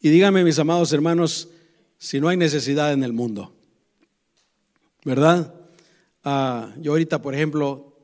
Y 0.00 0.08
díganme, 0.08 0.44
mis 0.44 0.58
amados 0.58 0.92
hermanos, 0.92 1.48
si 1.98 2.20
no 2.20 2.28
hay 2.28 2.36
necesidad 2.36 2.92
en 2.92 3.02
el 3.02 3.12
mundo, 3.12 3.52
¿verdad? 5.04 5.52
Ah, 6.22 6.72
yo 6.80 6.92
ahorita, 6.92 7.20
por 7.20 7.34
ejemplo, 7.34 7.96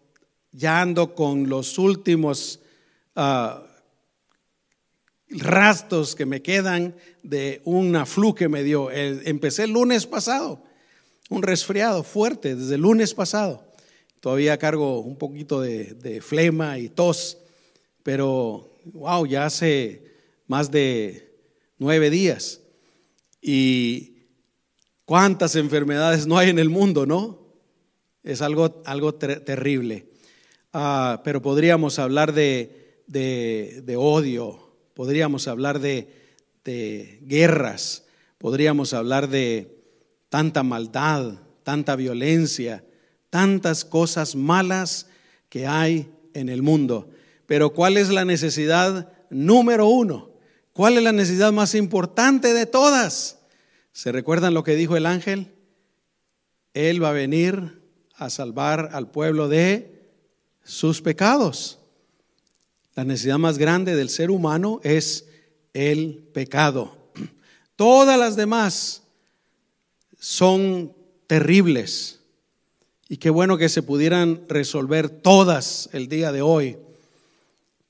ya 0.50 0.80
ando 0.80 1.14
con 1.14 1.48
los 1.48 1.78
últimos 1.78 2.60
uh, 3.16 3.62
rastros 5.28 6.14
que 6.14 6.26
me 6.26 6.42
quedan 6.42 6.94
de 7.22 7.60
una 7.64 8.06
flu 8.06 8.34
que 8.34 8.48
me 8.48 8.62
dio. 8.62 8.90
empecé 8.90 9.64
el 9.64 9.70
lunes 9.70 10.06
pasado, 10.06 10.62
un 11.30 11.42
resfriado 11.42 12.02
fuerte 12.02 12.54
desde 12.54 12.74
el 12.74 12.82
lunes 12.82 13.14
pasado. 13.14 13.71
Todavía 14.22 14.56
cargo 14.56 15.00
un 15.00 15.16
poquito 15.16 15.60
de, 15.60 15.94
de 15.94 16.20
flema 16.20 16.78
y 16.78 16.88
tos, 16.88 17.38
pero 18.04 18.78
wow, 18.84 19.26
ya 19.26 19.46
hace 19.46 20.14
más 20.46 20.70
de 20.70 21.34
nueve 21.76 22.08
días. 22.08 22.60
Y 23.40 24.18
cuántas 25.04 25.56
enfermedades 25.56 26.28
no 26.28 26.38
hay 26.38 26.50
en 26.50 26.60
el 26.60 26.70
mundo, 26.70 27.04
¿no? 27.04 27.40
Es 28.22 28.42
algo, 28.42 28.80
algo 28.86 29.16
terrible. 29.16 30.06
Ah, 30.72 31.20
pero 31.24 31.42
podríamos 31.42 31.98
hablar 31.98 32.32
de, 32.32 33.02
de, 33.08 33.96
odio, 33.96 34.72
podríamos 34.94 35.48
hablar 35.48 35.80
de, 35.80 36.08
de 36.64 37.18
guerras, 37.24 38.04
podríamos 38.38 38.94
hablar 38.94 39.28
de 39.28 39.82
tanta 40.28 40.62
maldad, 40.62 41.40
tanta 41.64 41.96
violencia, 41.96 42.84
tantas 43.32 43.86
cosas 43.86 44.36
malas 44.36 45.06
que 45.48 45.66
hay 45.66 46.12
en 46.34 46.50
el 46.50 46.60
mundo. 46.60 47.08
Pero 47.46 47.72
¿cuál 47.72 47.96
es 47.96 48.10
la 48.10 48.26
necesidad 48.26 49.10
número 49.30 49.86
uno? 49.86 50.32
¿Cuál 50.74 50.98
es 50.98 51.02
la 51.02 51.12
necesidad 51.12 51.50
más 51.50 51.74
importante 51.74 52.52
de 52.52 52.66
todas? 52.66 53.38
¿Se 53.90 54.12
recuerdan 54.12 54.52
lo 54.52 54.64
que 54.64 54.76
dijo 54.76 54.98
el 54.98 55.06
ángel? 55.06 55.50
Él 56.74 57.02
va 57.02 57.08
a 57.08 57.12
venir 57.12 57.80
a 58.16 58.28
salvar 58.28 58.90
al 58.92 59.10
pueblo 59.10 59.48
de 59.48 60.10
sus 60.62 61.00
pecados. 61.00 61.78
La 62.94 63.04
necesidad 63.04 63.38
más 63.38 63.56
grande 63.56 63.96
del 63.96 64.10
ser 64.10 64.30
humano 64.30 64.78
es 64.82 65.26
el 65.72 66.28
pecado. 66.34 67.10
Todas 67.76 68.18
las 68.18 68.36
demás 68.36 69.04
son 70.20 70.94
terribles. 71.26 72.21
Y 73.12 73.19
qué 73.19 73.28
bueno 73.28 73.59
que 73.59 73.69
se 73.69 73.83
pudieran 73.83 74.47
resolver 74.49 75.11
todas 75.11 75.90
el 75.92 76.09
día 76.09 76.33
de 76.33 76.40
hoy. 76.40 76.78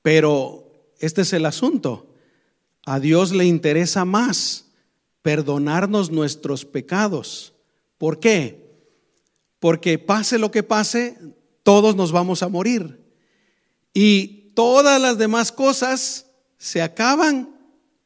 Pero 0.02 0.68
este 0.98 1.20
es 1.20 1.32
el 1.32 1.46
asunto. 1.46 2.08
A 2.84 2.98
Dios 2.98 3.30
le 3.30 3.44
interesa 3.44 4.04
más 4.04 4.64
perdonarnos 5.22 6.10
nuestros 6.10 6.64
pecados. 6.64 7.52
¿Por 7.98 8.18
qué? 8.18 8.68
Porque 9.60 9.96
pase 9.96 10.40
lo 10.40 10.50
que 10.50 10.64
pase, 10.64 11.16
todos 11.62 11.94
nos 11.94 12.10
vamos 12.10 12.42
a 12.42 12.48
morir. 12.48 13.00
Y 13.94 14.50
todas 14.56 15.00
las 15.00 15.18
demás 15.18 15.52
cosas 15.52 16.26
se 16.58 16.82
acaban 16.82 17.54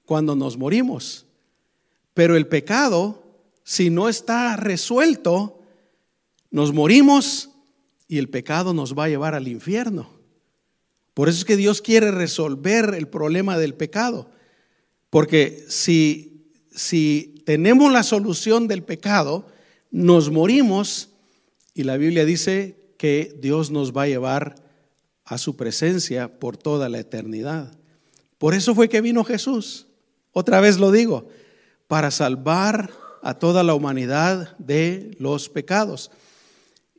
cuando 0.04 0.36
nos 0.36 0.58
morimos. 0.58 1.24
Pero 2.12 2.36
el 2.36 2.46
pecado, 2.46 3.22
si 3.64 3.88
no 3.88 4.10
está 4.10 4.54
resuelto, 4.56 5.55
nos 6.56 6.72
morimos 6.72 7.50
y 8.08 8.16
el 8.16 8.30
pecado 8.30 8.72
nos 8.72 8.94
va 8.94 9.04
a 9.04 9.08
llevar 9.10 9.34
al 9.34 9.46
infierno. 9.46 10.08
Por 11.12 11.28
eso 11.28 11.40
es 11.40 11.44
que 11.44 11.54
Dios 11.54 11.82
quiere 11.82 12.10
resolver 12.10 12.94
el 12.94 13.08
problema 13.08 13.58
del 13.58 13.74
pecado. 13.74 14.30
Porque 15.10 15.66
si, 15.68 16.48
si 16.74 17.42
tenemos 17.44 17.92
la 17.92 18.02
solución 18.02 18.68
del 18.68 18.82
pecado, 18.82 19.46
nos 19.90 20.30
morimos 20.30 21.10
y 21.74 21.82
la 21.82 21.98
Biblia 21.98 22.24
dice 22.24 22.94
que 22.96 23.36
Dios 23.38 23.70
nos 23.70 23.94
va 23.94 24.04
a 24.04 24.08
llevar 24.08 24.54
a 25.26 25.36
su 25.36 25.56
presencia 25.56 26.38
por 26.38 26.56
toda 26.56 26.88
la 26.88 27.00
eternidad. 27.00 27.76
Por 28.38 28.54
eso 28.54 28.74
fue 28.74 28.88
que 28.88 29.02
vino 29.02 29.24
Jesús. 29.24 29.88
Otra 30.32 30.62
vez 30.62 30.78
lo 30.78 30.90
digo, 30.90 31.28
para 31.86 32.10
salvar 32.10 32.90
a 33.22 33.34
toda 33.34 33.62
la 33.62 33.74
humanidad 33.74 34.56
de 34.56 35.14
los 35.18 35.50
pecados. 35.50 36.10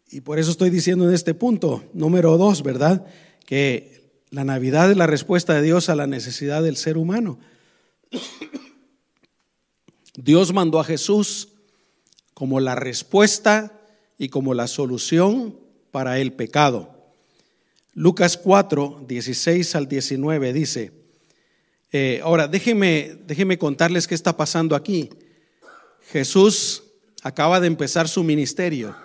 Y 0.10 0.22
por 0.22 0.40
eso 0.40 0.52
estoy 0.52 0.70
diciendo 0.70 1.08
en 1.08 1.14
este 1.14 1.34
punto, 1.34 1.84
número 1.94 2.38
dos, 2.38 2.64
¿verdad? 2.64 3.06
Que 3.46 4.10
La 4.30 4.44
Navidad 4.46 4.90
es 4.90 4.98
la 4.98 5.08
respuesta 5.08 5.54
de 5.54 5.62
Dios 5.62 5.90
a 5.90 5.96
la 5.96 6.08
necesidad 6.08 6.64
del 6.64 6.78
ser 6.78 6.98
humano. 6.98 7.40
Dios 10.16 10.54
mandó 10.54 10.80
a 10.80 10.86
Jesús 10.86 11.50
como 12.34 12.60
la 12.60 12.76
respuesta 12.76 13.82
y 14.18 14.30
como 14.30 14.54
la 14.54 14.68
solución 14.68 15.60
para 15.92 16.20
el 16.20 16.34
pecado. 16.34 17.14
Lucas 17.94 18.38
4, 18.38 19.06
16 19.08 19.76
al 19.76 19.88
19 19.88 20.54
dice, 20.54 20.92
eh, 21.92 22.22
ahora 22.24 22.48
déjenme, 22.48 23.18
déjenme 23.26 23.58
contarles 23.58 24.08
qué 24.08 24.16
está 24.16 24.38
pasando 24.38 24.76
aquí. 24.76 25.10
Jesús 26.12 26.84
acaba 27.24 27.60
de 27.60 27.68
empezar 27.68 28.08
su 28.08 28.24
ministerio 28.24 28.96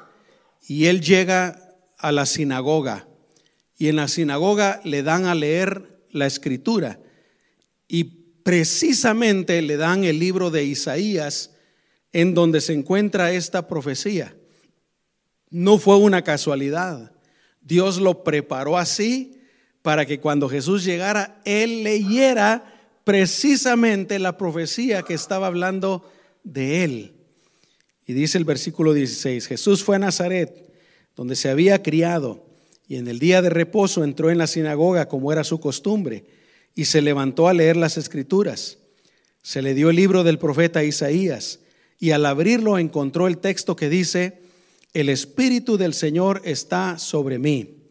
y 0.67 0.87
él 0.87 1.01
llega 1.01 1.77
a 1.99 2.13
la 2.13 2.27
sinagoga 2.27 3.09
y 3.77 3.89
en 3.89 3.97
la 3.97 4.09
sinagoga 4.09 4.81
le 4.85 5.03
dan 5.03 5.27
a 5.27 5.35
leer 5.35 6.05
la 6.11 6.27
escritura 6.27 7.01
y 7.89 8.05
precisamente 8.43 9.61
le 9.63 9.77
dan 9.77 10.05
el 10.05 10.19
libro 10.19 10.51
de 10.51 10.65
Isaías 10.65 11.51
en 12.13 12.35
donde 12.35 12.61
se 12.61 12.75
encuentra 12.75 13.33
esta 13.33 13.67
profecía. 13.67 14.37
No 15.51 15.79
fue 15.79 15.97
una 15.97 16.23
casualidad. 16.23 17.13
Dios 17.61 17.99
lo 17.99 18.25
preparó 18.25 18.79
así 18.79 19.41
para 19.83 20.07
que 20.07 20.21
cuando 20.21 20.49
Jesús 20.49 20.85
llegara, 20.85 21.41
él 21.45 21.83
leyera 21.83 22.73
precisamente 23.05 24.19
la 24.19 24.37
profecía 24.37 25.03
que 25.03 25.15
estaba 25.15 25.49
hablando 25.49 26.11
de 26.45 26.85
él. 26.85 27.22
Y 28.07 28.15
dice 28.15 28.39
el 28.39 28.45
versículo 28.45 28.93
16, 28.93 29.47
Jesús 29.47 29.85
fue 29.85 29.97
a 29.97 30.01
Nazaret, 30.01 30.71
donde 31.15 31.37
se 31.37 31.51
había 31.51 31.83
criado, 31.83 32.45
y 32.89 32.97
en 32.97 33.09
el 33.09 33.19
día 33.19 33.43
de 33.43 33.51
reposo 33.51 34.05
entró 34.05 34.31
en 34.31 34.39
la 34.39 34.47
sinagoga 34.47 35.09
como 35.09 35.33
era 35.33 35.45
su 35.45 35.61
costumbre, 35.61 36.25
y 36.75 36.87
se 36.87 37.03
levantó 37.03 37.49
a 37.49 37.55
leer 37.55 37.77
las 37.77 37.97
escrituras. 37.97 38.79
Se 39.43 39.63
le 39.63 39.75
dio 39.75 39.91
el 39.91 39.97
libro 39.97 40.25
del 40.25 40.39
profeta 40.39 40.85
Isaías, 40.85 41.61
y 41.99 42.11
al 42.11 42.27
abrirlo 42.27 42.79
encontró 42.79 43.29
el 43.29 43.39
texto 43.39 43.77
que 43.77 43.89
dice, 43.89 44.41
el 44.93 45.09
Espíritu 45.09 45.79
del 45.79 45.95
Señor 45.95 46.43
está 46.45 46.99
sobre 46.99 47.39
mí, 47.39 47.83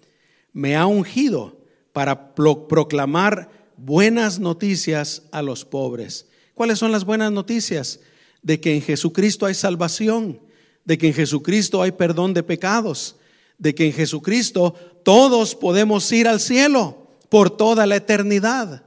me 0.53 0.75
ha 0.75 0.85
ungido 0.85 1.57
para 1.93 2.35
proclamar 2.35 3.49
buenas 3.77 4.39
noticias 4.39 5.23
a 5.31 5.41
los 5.41 5.65
pobres. 5.65 6.27
¿Cuáles 6.53 6.79
son 6.79 6.91
las 6.91 7.05
buenas 7.05 7.31
noticias? 7.31 8.01
De 8.41 8.59
que 8.59 8.75
en 8.75 8.81
Jesucristo 8.81 9.45
hay 9.45 9.53
salvación, 9.53 10.39
de 10.85 10.97
que 10.97 11.07
en 11.07 11.13
Jesucristo 11.13 11.81
hay 11.81 11.91
perdón 11.91 12.33
de 12.33 12.43
pecados, 12.43 13.15
de 13.57 13.75
que 13.75 13.85
en 13.85 13.93
Jesucristo 13.93 14.73
todos 15.03 15.55
podemos 15.55 16.11
ir 16.11 16.27
al 16.27 16.39
cielo 16.39 16.97
por 17.29 17.55
toda 17.55 17.85
la 17.85 17.97
eternidad. 17.97 18.83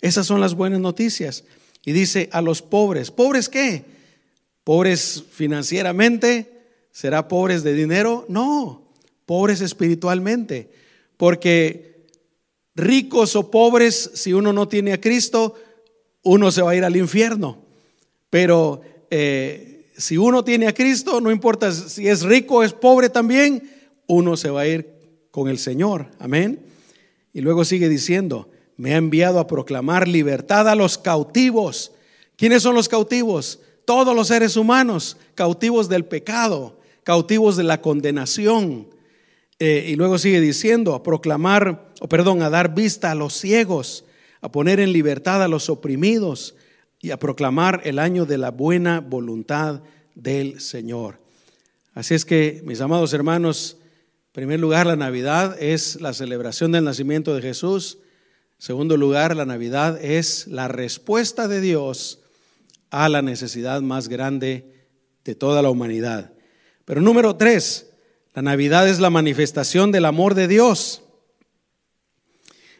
Esas 0.00 0.26
son 0.26 0.40
las 0.40 0.54
buenas 0.54 0.80
noticias. 0.80 1.44
Y 1.84 1.92
dice 1.92 2.28
a 2.32 2.40
los 2.40 2.62
pobres, 2.62 3.10
¿pobres 3.10 3.48
qué? 3.48 3.84
¿Pobres 4.62 5.24
financieramente? 5.30 6.62
¿Será 6.92 7.28
pobres 7.28 7.62
de 7.62 7.74
dinero? 7.74 8.24
No, 8.28 8.90
pobres 9.26 9.60
espiritualmente. 9.60 10.70
Porque 11.16 12.06
ricos 12.74 13.36
o 13.36 13.50
pobres, 13.50 14.12
si 14.14 14.32
uno 14.32 14.52
no 14.52 14.68
tiene 14.68 14.92
a 14.92 15.00
Cristo, 15.00 15.56
uno 16.22 16.50
se 16.50 16.62
va 16.62 16.70
a 16.70 16.76
ir 16.76 16.84
al 16.84 16.96
infierno. 16.96 17.63
Pero 18.34 18.80
eh, 19.12 19.92
si 19.96 20.18
uno 20.18 20.42
tiene 20.42 20.66
a 20.66 20.74
Cristo, 20.74 21.20
no 21.20 21.30
importa 21.30 21.70
si 21.70 22.08
es 22.08 22.24
rico 22.24 22.56
o 22.56 22.62
es 22.64 22.72
pobre 22.72 23.08
también, 23.08 23.70
uno 24.08 24.36
se 24.36 24.50
va 24.50 24.62
a 24.62 24.66
ir 24.66 24.90
con 25.30 25.48
el 25.48 25.56
Señor. 25.56 26.08
Amén. 26.18 26.58
Y 27.32 27.42
luego 27.42 27.64
sigue 27.64 27.88
diciendo, 27.88 28.50
me 28.76 28.92
ha 28.92 28.96
enviado 28.96 29.38
a 29.38 29.46
proclamar 29.46 30.08
libertad 30.08 30.68
a 30.68 30.74
los 30.74 30.98
cautivos. 30.98 31.92
¿Quiénes 32.34 32.64
son 32.64 32.74
los 32.74 32.88
cautivos? 32.88 33.60
Todos 33.84 34.16
los 34.16 34.26
seres 34.26 34.56
humanos, 34.56 35.16
cautivos 35.36 35.88
del 35.88 36.04
pecado, 36.04 36.80
cautivos 37.04 37.56
de 37.56 37.62
la 37.62 37.80
condenación. 37.80 38.88
Eh, 39.60 39.86
y 39.90 39.94
luego 39.94 40.18
sigue 40.18 40.40
diciendo, 40.40 40.96
a 40.96 41.04
proclamar, 41.04 41.92
o 42.00 42.08
perdón, 42.08 42.42
a 42.42 42.50
dar 42.50 42.74
vista 42.74 43.12
a 43.12 43.14
los 43.14 43.34
ciegos, 43.34 44.04
a 44.40 44.50
poner 44.50 44.80
en 44.80 44.92
libertad 44.92 45.40
a 45.40 45.46
los 45.46 45.70
oprimidos, 45.70 46.56
y 47.04 47.10
a 47.10 47.18
proclamar 47.18 47.82
el 47.84 47.98
año 47.98 48.24
de 48.24 48.38
la 48.38 48.50
buena 48.50 49.00
voluntad 49.00 49.82
del 50.14 50.58
Señor. 50.58 51.20
Así 51.92 52.14
es 52.14 52.24
que, 52.24 52.62
mis 52.64 52.80
amados 52.80 53.12
hermanos, 53.12 53.76
en 53.80 54.32
primer 54.32 54.58
lugar, 54.58 54.86
la 54.86 54.96
Navidad 54.96 55.54
es 55.62 56.00
la 56.00 56.14
celebración 56.14 56.72
del 56.72 56.84
nacimiento 56.84 57.34
de 57.34 57.42
Jesús. 57.42 57.98
En 58.54 58.62
segundo 58.62 58.96
lugar, 58.96 59.36
la 59.36 59.44
Navidad 59.44 60.02
es 60.02 60.46
la 60.46 60.66
respuesta 60.66 61.46
de 61.46 61.60
Dios 61.60 62.20
a 62.88 63.10
la 63.10 63.20
necesidad 63.20 63.82
más 63.82 64.08
grande 64.08 64.88
de 65.26 65.34
toda 65.34 65.60
la 65.60 65.68
humanidad. 65.68 66.32
Pero 66.86 67.02
número 67.02 67.36
tres, 67.36 67.90
la 68.32 68.40
Navidad 68.40 68.88
es 68.88 68.98
la 68.98 69.10
manifestación 69.10 69.92
del 69.92 70.06
amor 70.06 70.34
de 70.34 70.48
Dios. 70.48 71.02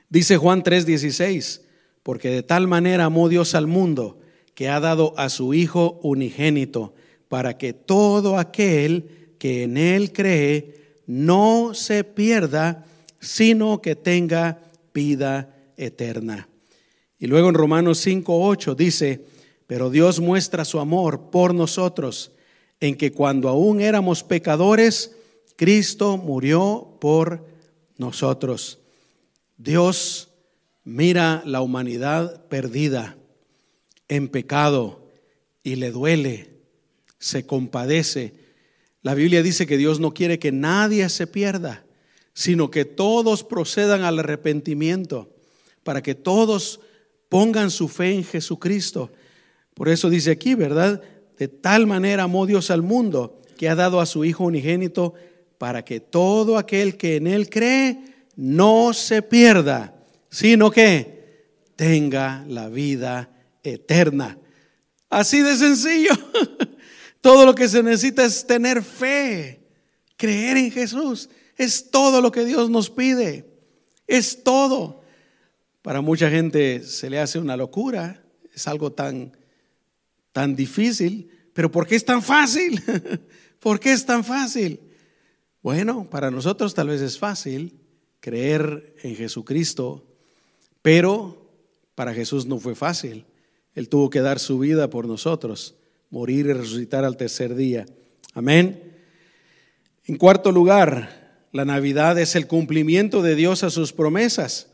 Dice 0.08 0.38
Juan 0.38 0.62
3:16, 0.62 1.63
porque 2.04 2.30
de 2.30 2.44
tal 2.44 2.68
manera 2.68 3.06
amó 3.06 3.28
Dios 3.28 3.56
al 3.56 3.66
mundo 3.66 4.20
que 4.54 4.68
ha 4.68 4.78
dado 4.78 5.14
a 5.16 5.30
su 5.30 5.52
Hijo 5.54 5.98
unigénito, 6.04 6.94
para 7.28 7.58
que 7.58 7.72
todo 7.72 8.38
aquel 8.38 9.34
que 9.38 9.64
en 9.64 9.76
Él 9.76 10.12
cree 10.12 11.00
no 11.06 11.72
se 11.74 12.04
pierda, 12.04 12.86
sino 13.18 13.82
que 13.82 13.96
tenga 13.96 14.60
vida 14.92 15.52
eterna. 15.76 16.48
Y 17.18 17.26
luego 17.26 17.48
en 17.48 17.54
Romanos 17.54 18.06
5:8 18.06 18.76
dice, 18.76 19.24
pero 19.66 19.90
Dios 19.90 20.20
muestra 20.20 20.64
su 20.64 20.78
amor 20.78 21.30
por 21.30 21.54
nosotros, 21.54 22.32
en 22.80 22.96
que 22.96 23.12
cuando 23.12 23.48
aún 23.48 23.80
éramos 23.80 24.22
pecadores, 24.22 25.16
Cristo 25.56 26.18
murió 26.18 26.98
por 27.00 27.46
nosotros. 27.96 28.78
Dios 29.56 30.28
mira 30.84 31.42
la 31.46 31.62
humanidad 31.62 32.46
perdida 32.46 33.16
en 34.08 34.28
pecado 34.28 35.08
y 35.62 35.76
le 35.76 35.90
duele, 35.90 36.50
se 37.18 37.46
compadece. 37.46 38.34
La 39.02 39.14
Biblia 39.14 39.42
dice 39.42 39.66
que 39.66 39.78
Dios 39.78 39.98
no 39.98 40.12
quiere 40.12 40.38
que 40.38 40.52
nadie 40.52 41.08
se 41.08 41.26
pierda, 41.26 41.84
sino 42.34 42.70
que 42.70 42.84
todos 42.84 43.44
procedan 43.44 44.02
al 44.02 44.18
arrepentimiento, 44.18 45.30
para 45.82 46.02
que 46.02 46.14
todos 46.14 46.80
pongan 47.28 47.70
su 47.70 47.88
fe 47.88 48.12
en 48.12 48.24
Jesucristo. 48.24 49.10
Por 49.74 49.88
eso 49.88 50.10
dice 50.10 50.30
aquí, 50.30 50.54
¿verdad? 50.54 51.02
De 51.38 51.48
tal 51.48 51.86
manera 51.86 52.24
amó 52.24 52.46
Dios 52.46 52.70
al 52.70 52.82
mundo 52.82 53.40
que 53.56 53.68
ha 53.68 53.74
dado 53.74 54.00
a 54.00 54.06
su 54.06 54.24
Hijo 54.24 54.44
unigénito 54.44 55.14
para 55.58 55.84
que 55.84 56.00
todo 56.00 56.58
aquel 56.58 56.96
que 56.96 57.16
en 57.16 57.26
Él 57.26 57.48
cree 57.48 57.98
no 58.36 58.92
se 58.92 59.22
pierda, 59.22 59.93
sino 60.34 60.68
que 60.72 61.70
tenga 61.76 62.44
la 62.48 62.68
vida 62.68 63.30
eterna. 63.62 64.36
Así 65.08 65.40
de 65.42 65.56
sencillo. 65.56 66.10
Todo 67.20 67.46
lo 67.46 67.54
que 67.54 67.68
se 67.68 67.84
necesita 67.84 68.24
es 68.24 68.44
tener 68.44 68.82
fe, 68.82 69.60
creer 70.16 70.56
en 70.56 70.72
Jesús. 70.72 71.30
Es 71.56 71.88
todo 71.90 72.20
lo 72.20 72.32
que 72.32 72.44
Dios 72.44 72.68
nos 72.68 72.90
pide. 72.90 73.48
Es 74.08 74.42
todo. 74.42 75.02
Para 75.82 76.00
mucha 76.00 76.28
gente 76.28 76.82
se 76.82 77.08
le 77.08 77.20
hace 77.20 77.38
una 77.38 77.56
locura. 77.56 78.22
Es 78.52 78.66
algo 78.66 78.92
tan, 78.92 79.36
tan 80.32 80.56
difícil. 80.56 81.30
Pero 81.52 81.70
¿por 81.70 81.86
qué 81.86 81.94
es 81.94 82.04
tan 82.04 82.22
fácil? 82.22 82.82
¿Por 83.60 83.78
qué 83.78 83.92
es 83.92 84.04
tan 84.04 84.24
fácil? 84.24 84.80
Bueno, 85.62 86.10
para 86.10 86.30
nosotros 86.32 86.74
tal 86.74 86.88
vez 86.88 87.00
es 87.00 87.18
fácil 87.18 87.80
creer 88.20 88.96
en 89.02 89.14
Jesucristo, 89.14 90.13
pero 90.84 91.38
para 91.94 92.12
Jesús 92.12 92.44
no 92.44 92.58
fue 92.58 92.74
fácil. 92.74 93.24
Él 93.74 93.88
tuvo 93.88 94.10
que 94.10 94.20
dar 94.20 94.38
su 94.38 94.58
vida 94.58 94.90
por 94.90 95.08
nosotros, 95.08 95.76
morir 96.10 96.44
y 96.44 96.52
resucitar 96.52 97.06
al 97.06 97.16
tercer 97.16 97.54
día. 97.54 97.86
Amén. 98.34 98.92
En 100.04 100.18
cuarto 100.18 100.52
lugar, 100.52 101.46
la 101.52 101.64
Navidad 101.64 102.18
es 102.18 102.36
el 102.36 102.46
cumplimiento 102.46 103.22
de 103.22 103.34
Dios 103.34 103.64
a 103.64 103.70
sus 103.70 103.94
promesas. 103.94 104.66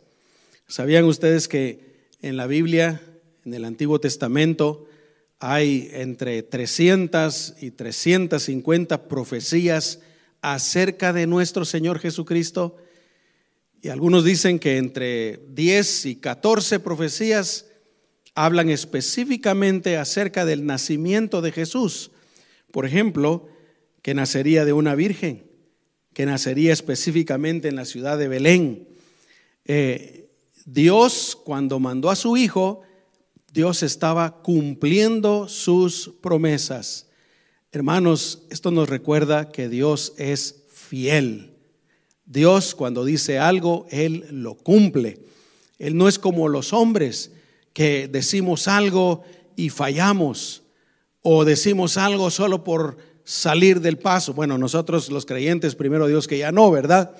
¿Sabían 0.67 1.05
ustedes 1.05 1.47
que 1.47 2.09
en 2.23 2.37
la 2.37 2.49
Biblia, 2.49 3.01
en 3.45 3.55
el 3.55 3.65
Antiguo 3.65 4.01
Testamento, 4.01 4.89
hay 5.39 5.91
entre 5.93 6.43
300 6.43 7.55
y 7.61 7.71
350 7.71 9.07
profecías 9.07 10.01
acerca 10.43 11.13
de 11.13 11.29
nuestro 11.29 11.65
Señor 11.65 12.01
Jesucristo? 12.01 12.79
Y 13.83 13.89
algunos 13.89 14.25
dicen 14.25 14.59
que 14.59 14.77
entre 14.77 15.41
10 15.49 16.07
y 16.07 16.17
14 16.17 16.81
profecías 16.81 17.67
hablan 18.35 18.69
específicamente 18.69 19.97
acerca 19.97 20.45
del 20.45 20.67
nacimiento 20.67 21.41
de 21.41 21.53
Jesús. 21.53 22.11
Por 22.71 22.87
ejemplo, 22.87 23.49
que 24.03 24.15
nacería 24.15 24.65
de 24.65 24.73
una 24.73 24.95
virgen, 24.95 25.47
que 26.13 26.27
nacería 26.27 26.73
específicamente 26.73 27.69
en 27.69 27.77
la 27.77 27.85
ciudad 27.85 28.19
de 28.19 28.29
Belén. 28.29 28.89
Eh, 29.65 30.31
Dios, 30.67 31.39
cuando 31.43 31.79
mandó 31.81 32.11
a 32.11 32.17
su 32.17 32.37
Hijo, 32.37 32.83
Dios 33.53 33.83
estaba 33.83 34.43
cumpliendo 34.43 35.49
sus 35.49 36.13
promesas. 36.21 37.09
Hermanos, 37.73 38.43
esto 38.51 38.71
nos 38.71 38.89
recuerda 38.89 39.51
que 39.51 39.69
Dios 39.69 40.13
es 40.19 40.65
fiel. 40.73 41.50
Dios 42.31 42.77
cuando 42.77 43.05
dice 43.05 43.41
algo, 43.41 43.87
Él 43.91 44.25
lo 44.31 44.55
cumple. 44.55 45.19
Él 45.81 45.97
no 45.97 46.07
es 46.07 46.21
como 46.21 46.47
los 46.47 46.73
hombres 46.73 47.33
que 47.73 48.07
decimos 48.07 48.69
algo 48.69 49.25
y 49.57 49.71
fallamos 49.71 50.63
o 51.23 51.45
decimos 51.45 51.97
algo 51.97 52.31
solo 52.31 52.63
por 52.63 52.99
salir 53.25 53.81
del 53.81 53.99
paso. 53.99 54.33
Bueno, 54.33 54.59
nosotros 54.59 55.11
los 55.11 55.27
creyentes, 55.27 55.75
primero 55.75 56.07
Dios 56.07 56.29
que 56.29 56.39
ya 56.39 56.53
no, 56.53 56.71
¿verdad? 56.71 57.17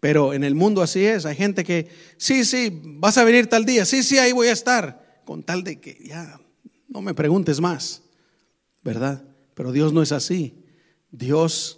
Pero 0.00 0.32
en 0.32 0.44
el 0.44 0.54
mundo 0.54 0.80
así 0.80 1.04
es. 1.04 1.26
Hay 1.26 1.36
gente 1.36 1.62
que, 1.62 1.88
sí, 2.16 2.46
sí, 2.46 2.80
vas 2.82 3.18
a 3.18 3.24
venir 3.24 3.48
tal 3.48 3.66
día, 3.66 3.84
sí, 3.84 4.02
sí, 4.02 4.16
ahí 4.16 4.32
voy 4.32 4.48
a 4.48 4.52
estar, 4.52 5.20
con 5.26 5.42
tal 5.42 5.62
de 5.62 5.78
que 5.78 5.98
ya 6.02 6.40
no 6.88 7.02
me 7.02 7.12
preguntes 7.12 7.60
más, 7.60 8.00
¿verdad? 8.82 9.22
Pero 9.54 9.72
Dios 9.72 9.92
no 9.92 10.00
es 10.00 10.12
así. 10.12 10.64
Dios 11.10 11.77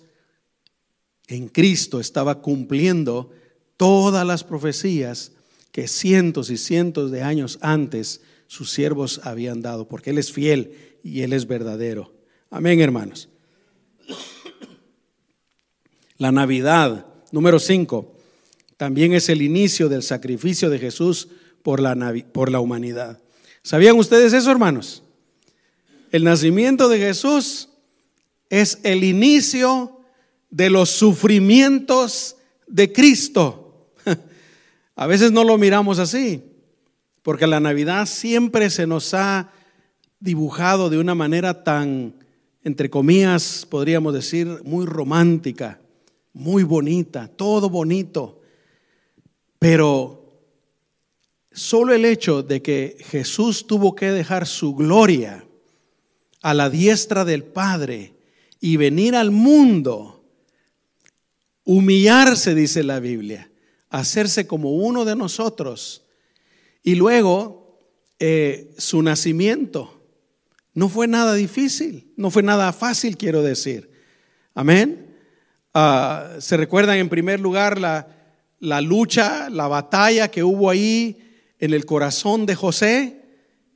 en 1.30 1.48
Cristo 1.48 2.00
estaba 2.00 2.42
cumpliendo 2.42 3.30
todas 3.76 4.26
las 4.26 4.44
profecías 4.44 5.32
que 5.72 5.86
cientos 5.86 6.50
y 6.50 6.56
cientos 6.56 7.10
de 7.10 7.22
años 7.22 7.58
antes 7.62 8.22
sus 8.46 8.70
siervos 8.70 9.20
habían 9.24 9.62
dado, 9.62 9.86
porque 9.86 10.10
Él 10.10 10.18
es 10.18 10.32
fiel 10.32 10.98
y 11.04 11.22
Él 11.22 11.32
es 11.32 11.46
verdadero. 11.46 12.12
Amén, 12.50 12.80
hermanos. 12.80 13.28
La 16.18 16.32
Navidad, 16.32 17.06
número 17.30 17.60
5, 17.60 18.12
también 18.76 19.12
es 19.12 19.28
el 19.28 19.40
inicio 19.40 19.88
del 19.88 20.02
sacrificio 20.02 20.68
de 20.68 20.78
Jesús 20.78 21.28
por 21.62 21.80
la, 21.80 21.94
por 22.32 22.50
la 22.50 22.60
humanidad. 22.60 23.20
¿Sabían 23.62 23.96
ustedes 23.98 24.32
eso, 24.32 24.50
hermanos? 24.50 25.04
El 26.10 26.24
nacimiento 26.24 26.88
de 26.88 26.98
Jesús 26.98 27.68
es 28.48 28.80
el 28.82 29.04
inicio 29.04 29.99
de 30.50 30.70
los 30.70 30.90
sufrimientos 30.90 32.36
de 32.66 32.92
Cristo. 32.92 33.92
A 34.96 35.06
veces 35.06 35.32
no 35.32 35.44
lo 35.44 35.56
miramos 35.58 35.98
así, 35.98 36.42
porque 37.22 37.46
la 37.46 37.60
Navidad 37.60 38.06
siempre 38.06 38.70
se 38.70 38.86
nos 38.86 39.14
ha 39.14 39.52
dibujado 40.18 40.90
de 40.90 40.98
una 40.98 41.14
manera 41.14 41.64
tan, 41.64 42.14
entre 42.62 42.90
comillas, 42.90 43.66
podríamos 43.68 44.12
decir, 44.12 44.60
muy 44.64 44.84
romántica, 44.84 45.80
muy 46.32 46.62
bonita, 46.62 47.28
todo 47.28 47.70
bonito. 47.70 48.40
Pero 49.58 50.42
solo 51.52 51.94
el 51.94 52.04
hecho 52.04 52.42
de 52.42 52.60
que 52.60 52.96
Jesús 53.00 53.66
tuvo 53.66 53.94
que 53.94 54.12
dejar 54.12 54.46
su 54.46 54.74
gloria 54.74 55.44
a 56.42 56.54
la 56.54 56.68
diestra 56.68 57.24
del 57.24 57.44
Padre, 57.44 58.14
y 58.60 58.76
venir 58.76 59.16
al 59.16 59.30
mundo, 59.30 60.19
humillarse, 61.72 62.56
dice 62.56 62.82
la 62.82 62.98
Biblia, 62.98 63.48
hacerse 63.90 64.48
como 64.48 64.72
uno 64.72 65.04
de 65.04 65.14
nosotros. 65.14 66.02
Y 66.82 66.96
luego 66.96 67.78
eh, 68.18 68.74
su 68.76 69.00
nacimiento. 69.02 70.02
No 70.74 70.88
fue 70.88 71.06
nada 71.06 71.34
difícil, 71.34 72.12
no 72.16 72.32
fue 72.32 72.42
nada 72.42 72.72
fácil, 72.72 73.16
quiero 73.16 73.42
decir. 73.42 73.88
Amén. 74.52 75.16
Ah, 75.72 76.30
Se 76.40 76.56
recuerdan 76.56 76.98
en 76.98 77.08
primer 77.08 77.38
lugar 77.38 77.78
la, 77.78 78.08
la 78.58 78.80
lucha, 78.80 79.48
la 79.48 79.68
batalla 79.68 80.28
que 80.28 80.42
hubo 80.42 80.70
ahí 80.70 81.18
en 81.60 81.72
el 81.72 81.86
corazón 81.86 82.46
de 82.46 82.56
José. 82.56 83.22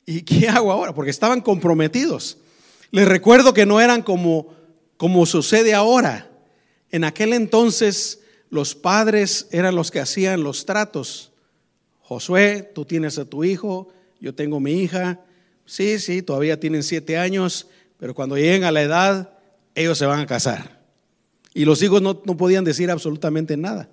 ¿Y 0.04 0.22
qué 0.22 0.48
hago 0.48 0.72
ahora? 0.72 0.92
Porque 0.94 1.12
estaban 1.12 1.40
comprometidos. 1.40 2.38
Les 2.90 3.07
recuerdo 3.07 3.54
que 3.54 3.66
no 3.66 3.80
eran 3.80 4.02
como 4.02 4.52
como 4.96 5.26
sucede 5.26 5.74
ahora. 5.74 6.34
En 6.94 7.02
aquel 7.02 7.33
entonces 7.33 8.20
los 8.50 8.76
padres 8.76 9.48
eran 9.50 9.74
los 9.74 9.90
que 9.90 9.98
hacían 9.98 10.44
los 10.44 10.64
tratos. 10.64 11.33
Josué, 12.02 12.70
tú 12.72 12.85
tienes 12.85 13.18
a 13.18 13.24
tu 13.24 13.42
hijo, 13.42 13.88
yo 14.20 14.33
tengo 14.33 14.61
mi 14.61 14.74
hija. 14.74 15.18
Sí, 15.66 15.98
sí, 15.98 16.22
todavía 16.22 16.61
tienen 16.61 16.85
siete 16.85 17.18
años, 17.18 17.66
pero 17.98 18.14
cuando 18.14 18.37
lleguen 18.37 18.62
a 18.62 18.70
la 18.70 18.83
edad, 18.83 19.38
ellos 19.74 19.98
se 19.98 20.07
van 20.07 20.20
a 20.20 20.26
casar. 20.26 20.85
Y 21.52 21.64
los 21.64 21.83
hijos 21.83 22.00
no, 22.00 22.22
podían 22.22 22.62
decir 22.62 22.92
absolutamente 22.92 23.57
nada. 23.57 23.88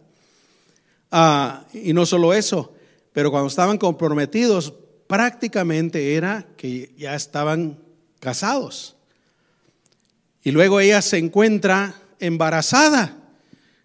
Ah, 1.10 1.66
y 1.74 1.94
no 1.94 2.06
solo 2.06 2.36
eso, 2.36 2.72
pero 3.14 3.32
cuando 3.32 3.48
estaban 3.48 3.80
comprometidos, 3.80 4.76
prácticamente 5.08 6.14
era 6.14 6.46
que 6.56 6.94
ya 7.00 7.16
estaban 7.16 7.80
casados. 8.20 8.96
Y 10.44 10.52
luego 10.52 10.80
ella 10.80 11.02
se 11.02 11.18
encuentra 11.18 11.96
embarazada 12.22 13.18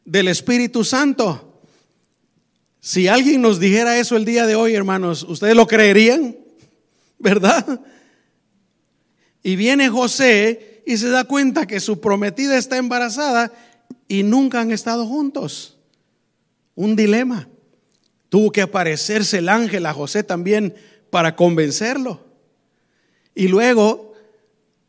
del 0.04 0.28
Espíritu 0.28 0.84
Santo. 0.84 1.60
Si 2.80 3.08
alguien 3.08 3.42
nos 3.42 3.58
dijera 3.58 3.98
eso 3.98 4.16
el 4.16 4.24
día 4.24 4.46
de 4.46 4.54
hoy, 4.54 4.74
hermanos, 4.74 5.24
¿ustedes 5.24 5.56
lo 5.56 5.66
creerían? 5.66 6.36
¿Verdad? 7.18 7.80
Y 9.42 9.56
viene 9.56 9.88
José 9.88 10.82
y 10.86 10.96
se 10.96 11.08
da 11.08 11.24
cuenta 11.24 11.66
que 11.66 11.80
su 11.80 12.00
prometida 12.00 12.56
está 12.56 12.76
embarazada 12.76 13.52
y 14.06 14.22
nunca 14.22 14.60
han 14.60 14.70
estado 14.70 15.06
juntos. 15.06 15.78
Un 16.76 16.94
dilema. 16.94 17.48
Tuvo 18.28 18.52
que 18.52 18.62
aparecerse 18.62 19.38
el 19.38 19.48
ángel 19.48 19.86
a 19.86 19.92
José 19.92 20.22
también 20.22 20.74
para 21.10 21.34
convencerlo. 21.34 22.24
Y 23.34 23.48
luego 23.48 24.06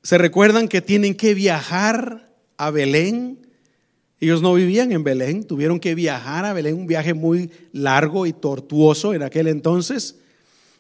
¿Se 0.08 0.18
recuerdan 0.18 0.70
que 0.70 0.82
tienen 0.82 1.16
que 1.16 1.34
viajar 1.34 2.27
a 2.58 2.72
Belén? 2.72 3.40
Ellos 4.20 4.42
no 4.42 4.54
vivían 4.54 4.92
en 4.92 5.04
Belén, 5.04 5.44
tuvieron 5.44 5.80
que 5.80 5.96
viajar 5.96 6.46
a 6.46 6.54
Belén, 6.54 6.76
un 6.76 6.88
viaje 6.88 7.14
muy 7.14 7.52
largo 7.72 8.26
y 8.26 8.34
tortuoso 8.34 9.14
en 9.14 9.24
aquel 9.24 9.48
entonces. 9.48 10.16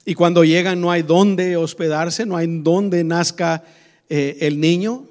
Y 0.05 0.15
cuando 0.15 0.43
llegan 0.43 0.81
no 0.81 0.91
hay 0.91 1.03
dónde 1.03 1.55
hospedarse, 1.57 2.25
no 2.25 2.35
hay 2.37 2.47
dónde 2.47 3.03
nazca 3.03 3.63
eh, 4.09 4.37
el 4.41 4.59
niño. 4.59 5.05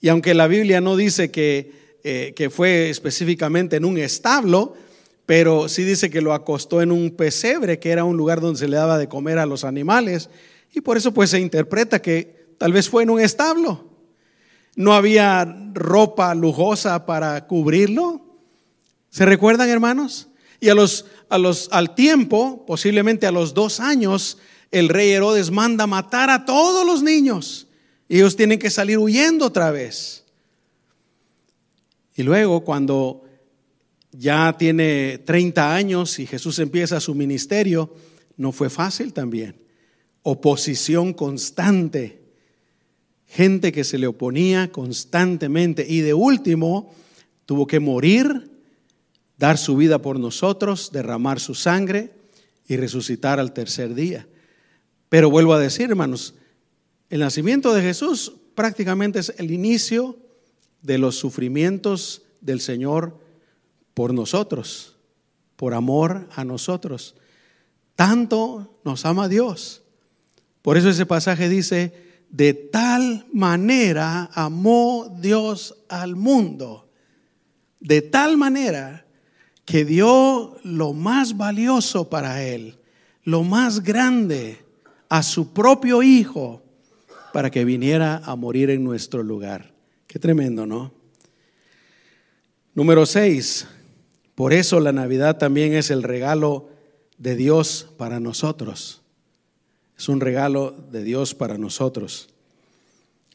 Y 0.00 0.08
aunque 0.08 0.34
la 0.34 0.46
Biblia 0.46 0.80
no 0.80 0.96
dice 0.96 1.30
que, 1.30 1.72
eh, 2.04 2.32
que 2.36 2.50
fue 2.50 2.90
específicamente 2.90 3.76
en 3.76 3.84
un 3.84 3.98
establo, 3.98 4.74
pero 5.26 5.68
sí 5.68 5.84
dice 5.84 6.10
que 6.10 6.20
lo 6.20 6.34
acostó 6.34 6.82
en 6.82 6.92
un 6.92 7.10
pesebre, 7.10 7.78
que 7.78 7.90
era 7.90 8.04
un 8.04 8.16
lugar 8.16 8.40
donde 8.40 8.58
se 8.58 8.68
le 8.68 8.76
daba 8.76 8.98
de 8.98 9.08
comer 9.08 9.38
a 9.38 9.46
los 9.46 9.64
animales. 9.64 10.30
Y 10.72 10.80
por 10.80 10.96
eso 10.96 11.12
pues 11.12 11.30
se 11.30 11.40
interpreta 11.40 12.00
que 12.00 12.40
Tal 12.60 12.74
vez 12.74 12.90
fue 12.90 13.04
en 13.04 13.08
un 13.08 13.18
establo. 13.18 13.86
No 14.80 14.94
había 14.94 15.44
ropa 15.74 16.34
lujosa 16.34 17.04
para 17.04 17.46
cubrirlo. 17.46 18.22
¿Se 19.10 19.26
recuerdan, 19.26 19.68
hermanos? 19.68 20.28
Y 20.58 20.70
a 20.70 20.74
los, 20.74 21.04
a 21.28 21.36
los, 21.36 21.68
al 21.70 21.94
tiempo, 21.94 22.64
posiblemente 22.64 23.26
a 23.26 23.30
los 23.30 23.52
dos 23.52 23.78
años, 23.78 24.38
el 24.70 24.88
rey 24.88 25.10
Herodes 25.10 25.50
manda 25.50 25.86
matar 25.86 26.30
a 26.30 26.46
todos 26.46 26.86
los 26.86 27.02
niños. 27.02 27.66
Y 28.08 28.16
ellos 28.16 28.36
tienen 28.36 28.58
que 28.58 28.70
salir 28.70 28.96
huyendo 28.96 29.44
otra 29.44 29.70
vez. 29.70 30.24
Y 32.16 32.22
luego, 32.22 32.64
cuando 32.64 33.24
ya 34.12 34.56
tiene 34.56 35.18
30 35.18 35.74
años 35.74 36.18
y 36.18 36.26
Jesús 36.26 36.58
empieza 36.58 37.00
su 37.00 37.14
ministerio, 37.14 37.94
no 38.38 38.50
fue 38.50 38.70
fácil 38.70 39.12
también. 39.12 39.56
Oposición 40.22 41.12
constante 41.12 42.19
gente 43.30 43.70
que 43.70 43.84
se 43.84 43.96
le 43.96 44.08
oponía 44.08 44.72
constantemente 44.72 45.86
y 45.88 46.00
de 46.00 46.14
último 46.14 46.92
tuvo 47.46 47.66
que 47.66 47.78
morir, 47.78 48.50
dar 49.38 49.56
su 49.56 49.76
vida 49.76 50.02
por 50.02 50.18
nosotros, 50.18 50.90
derramar 50.92 51.38
su 51.38 51.54
sangre 51.54 52.12
y 52.66 52.76
resucitar 52.76 53.38
al 53.38 53.52
tercer 53.52 53.94
día. 53.94 54.26
Pero 55.08 55.30
vuelvo 55.30 55.54
a 55.54 55.60
decir, 55.60 55.90
hermanos, 55.90 56.34
el 57.08 57.20
nacimiento 57.20 57.72
de 57.72 57.82
Jesús 57.82 58.32
prácticamente 58.56 59.20
es 59.20 59.32
el 59.38 59.52
inicio 59.52 60.18
de 60.82 60.98
los 60.98 61.16
sufrimientos 61.16 62.22
del 62.40 62.60
Señor 62.60 63.16
por 63.94 64.12
nosotros, 64.12 64.96
por 65.54 65.74
amor 65.74 66.28
a 66.34 66.44
nosotros. 66.44 67.14
Tanto 67.94 68.80
nos 68.84 69.04
ama 69.04 69.28
Dios. 69.28 69.82
Por 70.62 70.76
eso 70.76 70.90
ese 70.90 71.06
pasaje 71.06 71.48
dice, 71.48 72.09
de 72.30 72.54
tal 72.54 73.26
manera 73.32 74.30
amó 74.32 75.16
Dios 75.20 75.76
al 75.88 76.16
mundo, 76.16 76.88
de 77.80 78.02
tal 78.02 78.36
manera 78.36 79.06
que 79.64 79.84
dio 79.84 80.56
lo 80.62 80.92
más 80.92 81.36
valioso 81.36 82.08
para 82.08 82.42
él, 82.42 82.78
lo 83.24 83.42
más 83.42 83.82
grande, 83.82 84.58
a 85.08 85.22
su 85.22 85.52
propio 85.52 86.02
Hijo, 86.02 86.62
para 87.32 87.50
que 87.50 87.64
viniera 87.64 88.22
a 88.24 88.36
morir 88.36 88.70
en 88.70 88.84
nuestro 88.84 89.22
lugar. 89.22 89.72
Qué 90.06 90.18
tremendo, 90.18 90.66
¿no? 90.66 90.92
Número 92.74 93.06
seis, 93.06 93.66
por 94.34 94.52
eso 94.52 94.80
la 94.80 94.92
Navidad 94.92 95.38
también 95.38 95.74
es 95.74 95.90
el 95.90 96.02
regalo 96.02 96.68
de 97.18 97.36
Dios 97.36 97.88
para 97.98 98.20
nosotros. 98.20 98.99
Es 100.00 100.08
un 100.08 100.22
regalo 100.22 100.74
de 100.90 101.04
Dios 101.04 101.34
para 101.34 101.58
nosotros. 101.58 102.30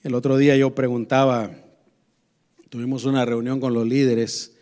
El 0.01 0.15
otro 0.15 0.35
día 0.35 0.57
yo 0.57 0.73
preguntaba, 0.73 1.51
tuvimos 2.69 3.05
una 3.05 3.23
reunión 3.23 3.59
con 3.59 3.75
los 3.75 3.85
líderes 3.87 4.55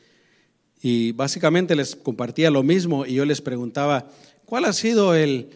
y 0.81 1.13
básicamente 1.13 1.77
les 1.77 1.95
compartía 1.95 2.51
lo 2.51 2.61
mismo 2.61 3.05
y 3.05 3.13
yo 3.13 3.23
les 3.23 3.39
preguntaba, 3.39 4.09
¿cuál 4.43 4.65
ha 4.65 4.73
sido 4.73 5.15
el, 5.15 5.51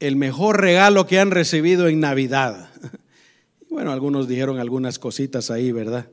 el 0.00 0.16
mejor 0.16 0.62
regalo 0.62 1.06
que 1.06 1.18
han 1.18 1.30
recibido 1.30 1.88
en 1.88 2.00
Navidad? 2.00 2.70
Bueno, 3.68 3.92
algunos 3.92 4.28
dijeron 4.28 4.58
algunas 4.58 4.98
cositas 4.98 5.50
ahí, 5.50 5.72
¿verdad? 5.72 6.08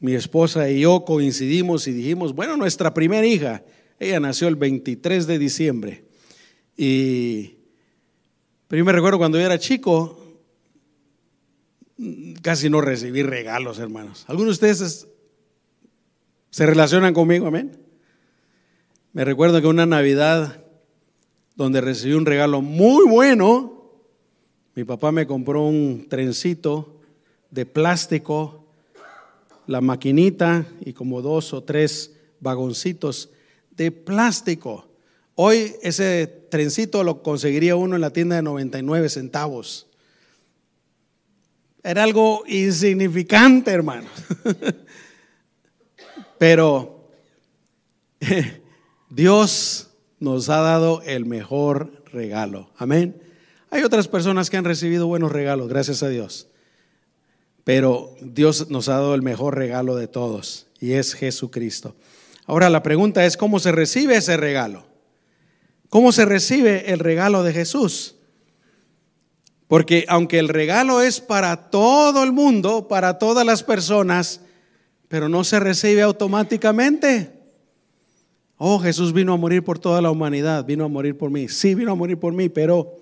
Mi 0.00 0.14
esposa 0.14 0.68
y 0.68 0.80
yo 0.80 1.04
coincidimos 1.04 1.86
y 1.86 1.92
dijimos, 1.92 2.34
bueno, 2.34 2.56
nuestra 2.56 2.92
primera 2.92 3.24
hija, 3.24 3.62
ella 4.00 4.18
nació 4.18 4.48
el 4.48 4.56
23 4.56 5.28
de 5.28 5.38
diciembre. 5.38 6.04
Y 6.76 7.55
pero 8.68 8.78
yo 8.78 8.84
me 8.84 8.92
recuerdo 8.92 9.18
cuando 9.18 9.38
yo 9.38 9.46
era 9.46 9.58
chico, 9.58 10.18
casi 12.42 12.68
no 12.68 12.80
recibí 12.80 13.22
regalos, 13.22 13.78
hermanos. 13.78 14.24
¿Algunos 14.28 14.58
de 14.58 14.68
ustedes 14.68 15.08
se 16.50 16.66
relacionan 16.66 17.14
conmigo? 17.14 17.46
Amén. 17.46 17.78
Me 19.12 19.24
recuerdo 19.24 19.60
que 19.60 19.66
una 19.66 19.86
Navidad 19.86 20.62
donde 21.54 21.80
recibí 21.80 22.12
un 22.12 22.26
regalo 22.26 22.60
muy 22.60 23.08
bueno, 23.08 23.72
mi 24.74 24.84
papá 24.84 25.10
me 25.10 25.26
compró 25.26 25.62
un 25.62 26.06
trencito 26.08 27.00
de 27.50 27.64
plástico, 27.64 28.66
la 29.66 29.80
maquinita 29.80 30.66
y 30.80 30.92
como 30.92 31.22
dos 31.22 31.54
o 31.54 31.62
tres 31.62 32.14
vagoncitos 32.40 33.30
de 33.70 33.90
plástico. 33.90 34.85
Hoy 35.36 35.76
ese 35.82 36.26
trencito 36.50 37.04
lo 37.04 37.22
conseguiría 37.22 37.76
uno 37.76 37.94
en 37.94 38.00
la 38.00 38.10
tienda 38.10 38.36
de 38.36 38.42
99 38.42 39.10
centavos. 39.10 39.86
Era 41.84 42.02
algo 42.02 42.42
insignificante, 42.48 43.70
hermano. 43.70 44.08
Pero 46.38 47.10
Dios 49.10 49.90
nos 50.18 50.48
ha 50.48 50.62
dado 50.62 51.02
el 51.02 51.26
mejor 51.26 52.02
regalo. 52.12 52.70
Amén. 52.78 53.20
Hay 53.70 53.82
otras 53.82 54.08
personas 54.08 54.48
que 54.48 54.56
han 54.56 54.64
recibido 54.64 55.06
buenos 55.06 55.32
regalos, 55.32 55.68
gracias 55.68 56.02
a 56.02 56.08
Dios. 56.08 56.48
Pero 57.62 58.14
Dios 58.22 58.70
nos 58.70 58.88
ha 58.88 58.94
dado 58.94 59.14
el 59.14 59.22
mejor 59.22 59.56
regalo 59.56 59.96
de 59.96 60.08
todos 60.08 60.66
y 60.80 60.92
es 60.92 61.14
Jesucristo. 61.14 61.94
Ahora 62.46 62.70
la 62.70 62.82
pregunta 62.82 63.26
es, 63.26 63.36
¿cómo 63.36 63.58
se 63.58 63.72
recibe 63.72 64.16
ese 64.16 64.38
regalo? 64.38 64.95
¿Cómo 65.96 66.12
se 66.12 66.26
recibe 66.26 66.92
el 66.92 66.98
regalo 66.98 67.42
de 67.42 67.54
Jesús? 67.54 68.16
Porque 69.66 70.04
aunque 70.08 70.38
el 70.38 70.50
regalo 70.50 71.00
es 71.00 71.22
para 71.22 71.70
todo 71.70 72.22
el 72.22 72.32
mundo, 72.32 72.86
para 72.86 73.16
todas 73.16 73.46
las 73.46 73.62
personas, 73.62 74.42
pero 75.08 75.30
no 75.30 75.42
se 75.42 75.58
recibe 75.58 76.02
automáticamente. 76.02 77.32
Oh, 78.58 78.78
Jesús 78.78 79.14
vino 79.14 79.32
a 79.32 79.38
morir 79.38 79.64
por 79.64 79.78
toda 79.78 80.02
la 80.02 80.10
humanidad, 80.10 80.66
vino 80.66 80.84
a 80.84 80.88
morir 80.88 81.16
por 81.16 81.30
mí. 81.30 81.48
Sí, 81.48 81.74
vino 81.74 81.92
a 81.92 81.94
morir 81.94 82.18
por 82.18 82.34
mí, 82.34 82.50
pero 82.50 82.94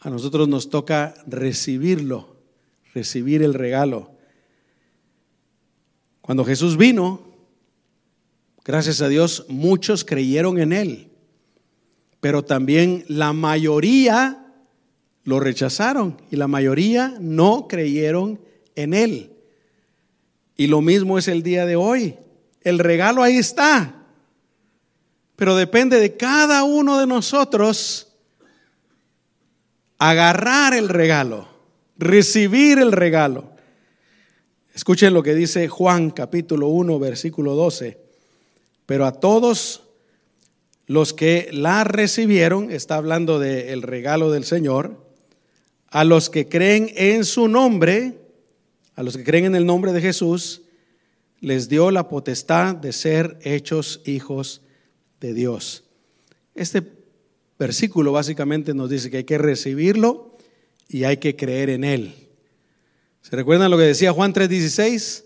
a 0.00 0.10
nosotros 0.10 0.48
nos 0.48 0.68
toca 0.68 1.14
recibirlo, 1.26 2.36
recibir 2.92 3.42
el 3.42 3.54
regalo. 3.54 4.10
Cuando 6.20 6.44
Jesús 6.44 6.76
vino, 6.76 7.22
gracias 8.66 9.00
a 9.00 9.08
Dios, 9.08 9.46
muchos 9.48 10.04
creyeron 10.04 10.58
en 10.58 10.74
Él, 10.74 11.09
pero 12.20 12.44
también 12.44 13.04
la 13.08 13.32
mayoría 13.32 14.46
lo 15.24 15.40
rechazaron 15.40 16.20
y 16.30 16.36
la 16.36 16.48
mayoría 16.48 17.14
no 17.18 17.66
creyeron 17.68 18.40
en 18.74 18.94
Él. 18.94 19.32
Y 20.56 20.66
lo 20.66 20.82
mismo 20.82 21.18
es 21.18 21.28
el 21.28 21.42
día 21.42 21.64
de 21.64 21.76
hoy. 21.76 22.16
El 22.62 22.78
regalo 22.78 23.22
ahí 23.22 23.38
está. 23.38 24.04
Pero 25.36 25.56
depende 25.56 25.98
de 26.00 26.16
cada 26.16 26.64
uno 26.64 26.98
de 26.98 27.06
nosotros 27.06 28.08
agarrar 29.96 30.74
el 30.74 30.90
regalo, 30.90 31.48
recibir 31.96 32.78
el 32.78 32.92
regalo. 32.92 33.50
Escuchen 34.74 35.14
lo 35.14 35.22
que 35.22 35.34
dice 35.34 35.68
Juan 35.68 36.10
capítulo 36.10 36.68
1, 36.68 36.98
versículo 36.98 37.54
12. 37.54 37.98
Pero 38.84 39.06
a 39.06 39.12
todos 39.12 39.89
los 40.90 41.14
que 41.14 41.48
la 41.52 41.84
recibieron, 41.84 42.72
está 42.72 42.96
hablando 42.96 43.38
del 43.38 43.82
regalo 43.82 44.32
del 44.32 44.42
Señor, 44.42 44.96
a 45.88 46.02
los 46.02 46.30
que 46.30 46.48
creen 46.48 46.90
en 46.96 47.24
su 47.24 47.46
nombre, 47.46 48.18
a 48.96 49.04
los 49.04 49.16
que 49.16 49.22
creen 49.22 49.44
en 49.44 49.54
el 49.54 49.66
nombre 49.66 49.92
de 49.92 50.00
Jesús, 50.00 50.62
les 51.38 51.68
dio 51.68 51.92
la 51.92 52.08
potestad 52.08 52.74
de 52.74 52.92
ser 52.92 53.38
hechos 53.42 54.00
hijos 54.04 54.62
de 55.20 55.32
Dios. 55.32 55.84
Este 56.56 56.82
versículo 57.56 58.10
básicamente 58.10 58.74
nos 58.74 58.90
dice 58.90 59.12
que 59.12 59.18
hay 59.18 59.24
que 59.24 59.38
recibirlo 59.38 60.34
y 60.88 61.04
hay 61.04 61.18
que 61.18 61.36
creer 61.36 61.70
en 61.70 61.84
él. 61.84 62.14
¿Se 63.22 63.36
recuerdan 63.36 63.70
lo 63.70 63.78
que 63.78 63.84
decía 63.84 64.12
Juan 64.12 64.32
3:16? 64.32 65.22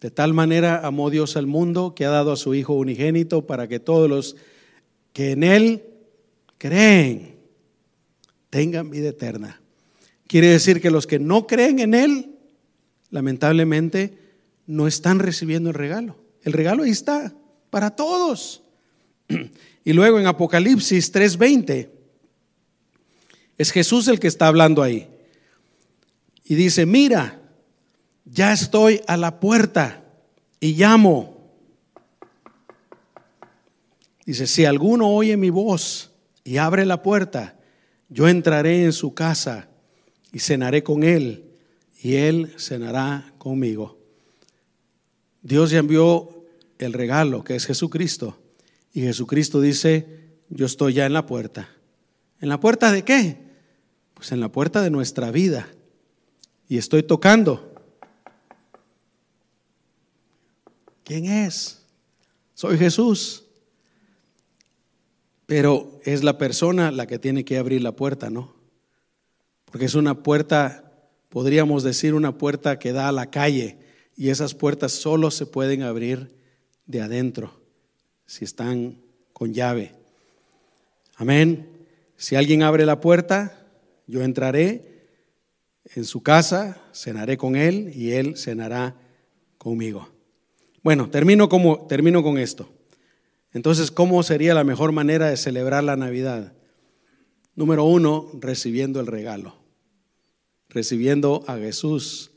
De 0.00 0.10
tal 0.10 0.32
manera 0.32 0.80
amó 0.82 1.10
Dios 1.10 1.36
al 1.36 1.46
mundo 1.46 1.94
que 1.94 2.06
ha 2.06 2.10
dado 2.10 2.32
a 2.32 2.36
su 2.36 2.54
Hijo 2.54 2.72
unigénito 2.72 3.46
para 3.46 3.68
que 3.68 3.80
todos 3.80 4.08
los 4.08 4.34
que 5.18 5.32
en 5.32 5.42
él 5.42 5.82
creen 6.58 7.34
tengan 8.50 8.88
vida 8.88 9.08
eterna. 9.08 9.60
Quiere 10.28 10.46
decir 10.46 10.80
que 10.80 10.92
los 10.92 11.08
que 11.08 11.18
no 11.18 11.48
creen 11.48 11.80
en 11.80 11.92
Él, 11.92 12.36
lamentablemente, 13.10 14.16
no 14.68 14.86
están 14.86 15.18
recibiendo 15.18 15.70
el 15.70 15.74
regalo. 15.74 16.14
El 16.44 16.52
regalo 16.52 16.84
ahí 16.84 16.90
está, 16.90 17.34
para 17.68 17.96
todos. 17.96 18.62
Y 19.84 19.92
luego 19.92 20.20
en 20.20 20.28
Apocalipsis 20.28 21.12
3:20, 21.12 21.88
es 23.56 23.72
Jesús 23.72 24.06
el 24.06 24.20
que 24.20 24.28
está 24.28 24.46
hablando 24.46 24.84
ahí. 24.84 25.08
Y 26.44 26.54
dice, 26.54 26.86
mira, 26.86 27.40
ya 28.24 28.52
estoy 28.52 29.00
a 29.08 29.16
la 29.16 29.40
puerta 29.40 30.04
y 30.60 30.74
llamo. 30.74 31.37
Dice, 34.28 34.46
si 34.46 34.66
alguno 34.66 35.08
oye 35.08 35.38
mi 35.38 35.48
voz 35.48 36.10
y 36.44 36.58
abre 36.58 36.84
la 36.84 37.02
puerta, 37.02 37.58
yo 38.10 38.28
entraré 38.28 38.84
en 38.84 38.92
su 38.92 39.14
casa 39.14 39.70
y 40.32 40.40
cenaré 40.40 40.82
con 40.82 41.02
él 41.02 41.46
y 42.02 42.16
él 42.16 42.54
cenará 42.58 43.32
conmigo. 43.38 43.98
Dios 45.40 45.70
ya 45.70 45.78
envió 45.78 46.44
el 46.76 46.92
regalo 46.92 47.42
que 47.42 47.56
es 47.56 47.64
Jesucristo 47.64 48.38
y 48.92 49.00
Jesucristo 49.00 49.62
dice, 49.62 50.28
yo 50.50 50.66
estoy 50.66 50.92
ya 50.92 51.06
en 51.06 51.14
la 51.14 51.24
puerta. 51.24 51.70
¿En 52.38 52.50
la 52.50 52.60
puerta 52.60 52.92
de 52.92 53.04
qué? 53.04 53.38
Pues 54.12 54.30
en 54.32 54.40
la 54.40 54.52
puerta 54.52 54.82
de 54.82 54.90
nuestra 54.90 55.30
vida 55.30 55.70
y 56.68 56.76
estoy 56.76 57.02
tocando. 57.02 57.72
¿Quién 61.02 61.24
es? 61.24 61.82
Soy 62.52 62.76
Jesús. 62.76 63.46
Pero 65.48 65.98
es 66.04 66.22
la 66.22 66.38
persona 66.38 66.92
la 66.92 67.08
que 67.08 67.18
tiene 67.18 67.44
que 67.44 67.58
abrir 67.58 67.82
la 67.82 67.92
puerta, 67.92 68.30
¿no? 68.30 68.58
porque 69.70 69.86
es 69.86 69.94
una 69.94 70.22
puerta, 70.22 70.92
podríamos 71.28 71.82
decir, 71.82 72.14
una 72.14 72.36
puerta 72.38 72.78
que 72.78 72.92
da 72.92 73.08
a 73.08 73.12
la 73.12 73.30
calle 73.30 73.76
y 74.16 74.30
esas 74.30 74.54
puertas 74.54 74.92
solo 74.92 75.30
se 75.30 75.46
pueden 75.46 75.82
abrir 75.82 76.34
de 76.86 77.02
adentro, 77.02 77.60
si 78.26 78.44
están 78.44 78.98
con 79.32 79.52
llave. 79.52 79.92
Amén. 81.16 81.68
Si 82.16 82.34
alguien 82.34 82.62
abre 82.62 82.86
la 82.86 83.00
puerta, 83.00 83.66
yo 84.06 84.22
entraré 84.22 85.04
en 85.94 86.04
su 86.04 86.22
casa, 86.22 86.80
cenaré 86.94 87.36
con 87.36 87.56
él 87.56 87.92
y 87.94 88.12
él 88.12 88.36
cenará 88.36 88.96
conmigo. 89.58 90.08
Bueno, 90.82 91.10
termino, 91.10 91.48
como, 91.48 91.86
termino 91.86 92.22
con 92.22 92.38
esto. 92.38 92.68
Entonces, 93.52 93.90
¿cómo 93.90 94.22
sería 94.22 94.54
la 94.54 94.64
mejor 94.64 94.92
manera 94.92 95.30
de 95.30 95.36
celebrar 95.36 95.82
la 95.84 95.96
Navidad? 95.96 96.52
Número 97.54 97.84
uno, 97.84 98.30
recibiendo 98.34 99.00
el 99.00 99.06
regalo. 99.06 99.56
Recibiendo 100.68 101.44
a 101.46 101.56
Jesús 101.56 102.30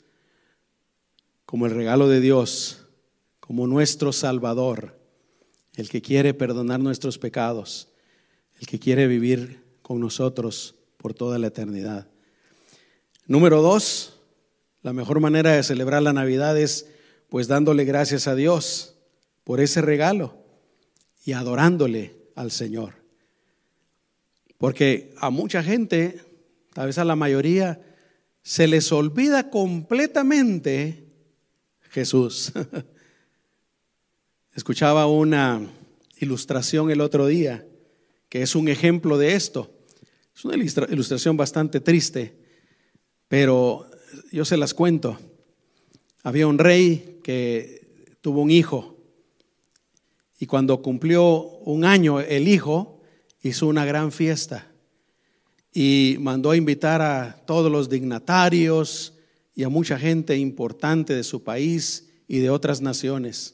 como 1.46 1.66
el 1.66 1.76
regalo 1.76 2.08
de 2.08 2.22
Dios, 2.22 2.88
como 3.42 3.68
nuestro 3.68 4.14
Salvador, 4.14 4.98
el 5.76 5.90
que 5.90 6.02
quiere 6.02 6.34
perdonar 6.34 6.80
nuestros 6.80 7.18
pecados, 7.18 7.90
el 8.60 8.68
que 8.68 8.80
quiere 8.80 9.08
vivir 9.08 9.62
con 9.82 10.00
nosotros 10.00 10.76
por 10.98 11.14
toda 11.14 11.38
la 11.40 11.48
eternidad. 11.48 12.08
Número 13.28 13.62
dos, 13.62 14.20
la 14.82 14.94
mejor 14.94 15.20
manera 15.20 15.52
de 15.52 15.64
celebrar 15.64 16.02
la 16.02 16.14
Navidad 16.14 16.58
es 16.58 16.88
pues 17.28 17.48
dándole 17.48 17.84
gracias 17.84 18.28
a 18.28 18.36
Dios 18.36 18.96
por 19.44 19.60
ese 19.60 19.82
regalo 19.82 20.41
y 21.24 21.34
adorándole 21.34 22.16
al 22.36 22.52
Señor. 22.52 22.96
Porque 24.58 25.14
a 25.18 25.30
mucha 25.30 25.64
gente, 25.64 26.22
tal 26.74 26.88
vez 26.88 26.98
a 26.98 27.06
la 27.06 27.16
mayoría, 27.16 27.82
se 28.44 28.68
les 28.68 28.92
olvida 28.92 29.50
completamente 29.50 31.06
Jesús. 31.90 32.52
Escuchaba 34.56 35.08
una 35.08 35.68
ilustración 36.20 36.92
el 36.92 37.02
otro 37.02 37.28
día 37.28 37.66
que 38.30 38.42
es 38.42 38.56
un 38.56 38.70
ejemplo 38.70 39.18
de 39.18 39.36
esto. 39.36 39.70
Es 40.34 40.46
una 40.46 40.56
ilustración 40.56 41.36
bastante 41.36 41.82
triste, 41.82 42.34
pero 43.28 43.86
yo 44.32 44.46
se 44.46 44.56
las 44.56 44.74
cuento. 44.74 45.20
Había 46.24 46.48
un 46.48 46.58
rey 46.58 47.20
que 47.24 48.16
tuvo 48.22 48.42
un 48.42 48.50
hijo 48.50 48.91
y 50.42 50.48
cuando 50.48 50.82
cumplió 50.82 51.44
un 51.66 51.86
año 51.86 52.20
el 52.20 52.48
hijo 52.48 53.00
hizo 53.44 53.68
una 53.68 53.86
gran 53.86 54.12
fiesta 54.12 54.66
y 55.72 56.16
mandó 56.20 56.50
a 56.50 56.58
invitar 56.58 57.00
a 57.04 57.44
todos 57.46 57.72
los 57.72 57.90
dignatarios 57.90 59.14
y 59.54 59.62
a 59.62 59.70
mucha 59.70 60.00
gente 60.00 60.36
importante 60.36 61.14
de 61.14 61.24
su 61.24 61.44
país 61.44 62.10
y 62.28 62.40
de 62.40 62.50
otras 62.50 62.82
naciones. 62.82 63.54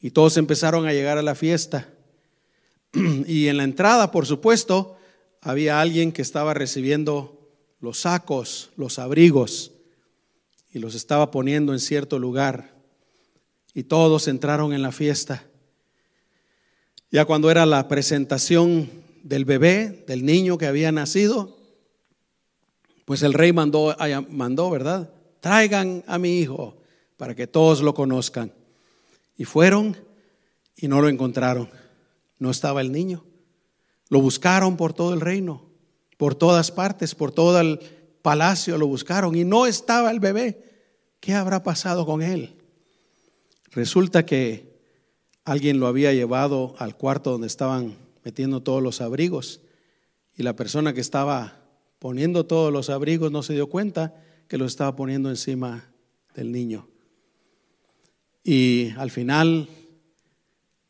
Y 0.00 0.12
todos 0.12 0.36
empezaron 0.36 0.86
a 0.86 0.92
llegar 0.92 1.18
a 1.18 1.22
la 1.22 1.34
fiesta. 1.34 1.88
Y 3.26 3.48
en 3.48 3.56
la 3.56 3.64
entrada, 3.64 4.12
por 4.12 4.24
supuesto, 4.24 4.96
había 5.40 5.80
alguien 5.80 6.12
que 6.12 6.22
estaba 6.22 6.54
recibiendo 6.54 7.50
los 7.80 8.02
sacos, 8.02 8.70
los 8.76 9.00
abrigos, 9.00 9.72
y 10.72 10.78
los 10.78 10.94
estaba 10.94 11.32
poniendo 11.32 11.72
en 11.72 11.80
cierto 11.80 12.20
lugar. 12.20 12.72
Y 13.74 13.82
todos 13.82 14.28
entraron 14.28 14.72
en 14.72 14.82
la 14.82 14.92
fiesta. 14.92 15.47
Ya 17.10 17.24
cuando 17.24 17.50
era 17.50 17.64
la 17.64 17.88
presentación 17.88 18.90
del 19.22 19.44
bebé, 19.44 20.04
del 20.06 20.26
niño 20.26 20.58
que 20.58 20.66
había 20.66 20.92
nacido, 20.92 21.56
pues 23.04 23.22
el 23.22 23.32
rey 23.32 23.52
mandó, 23.52 23.96
mandó, 24.28 24.68
¿verdad? 24.70 25.10
Traigan 25.40 26.04
a 26.06 26.18
mi 26.18 26.38
hijo 26.38 26.76
para 27.16 27.34
que 27.34 27.46
todos 27.46 27.80
lo 27.80 27.94
conozcan. 27.94 28.52
Y 29.38 29.44
fueron 29.44 29.96
y 30.76 30.88
no 30.88 31.00
lo 31.00 31.08
encontraron. 31.08 31.70
No 32.38 32.50
estaba 32.50 32.82
el 32.82 32.92
niño. 32.92 33.24
Lo 34.10 34.20
buscaron 34.20 34.76
por 34.76 34.92
todo 34.92 35.14
el 35.14 35.20
reino, 35.20 35.66
por 36.18 36.34
todas 36.34 36.70
partes, 36.70 37.14
por 37.14 37.32
todo 37.32 37.60
el 37.60 37.80
palacio 38.22 38.76
lo 38.76 38.86
buscaron 38.86 39.34
y 39.34 39.44
no 39.44 39.66
estaba 39.66 40.10
el 40.10 40.20
bebé. 40.20 40.62
¿Qué 41.20 41.34
habrá 41.34 41.62
pasado 41.62 42.04
con 42.04 42.22
él? 42.22 42.56
Resulta 43.70 44.26
que 44.26 44.67
alguien 45.48 45.80
lo 45.80 45.86
había 45.86 46.12
llevado 46.12 46.74
al 46.78 46.94
cuarto 46.94 47.30
donde 47.30 47.46
estaban 47.46 47.96
metiendo 48.22 48.62
todos 48.62 48.82
los 48.82 49.00
abrigos 49.00 49.62
y 50.36 50.42
la 50.42 50.54
persona 50.54 50.92
que 50.92 51.00
estaba 51.00 51.64
poniendo 51.98 52.44
todos 52.44 52.70
los 52.70 52.90
abrigos 52.90 53.32
no 53.32 53.42
se 53.42 53.54
dio 53.54 53.68
cuenta 53.68 54.14
que 54.46 54.58
lo 54.58 54.66
estaba 54.66 54.94
poniendo 54.94 55.30
encima 55.30 55.90
del 56.34 56.52
niño. 56.52 56.86
Y 58.44 58.90
al 58.98 59.10
final 59.10 59.68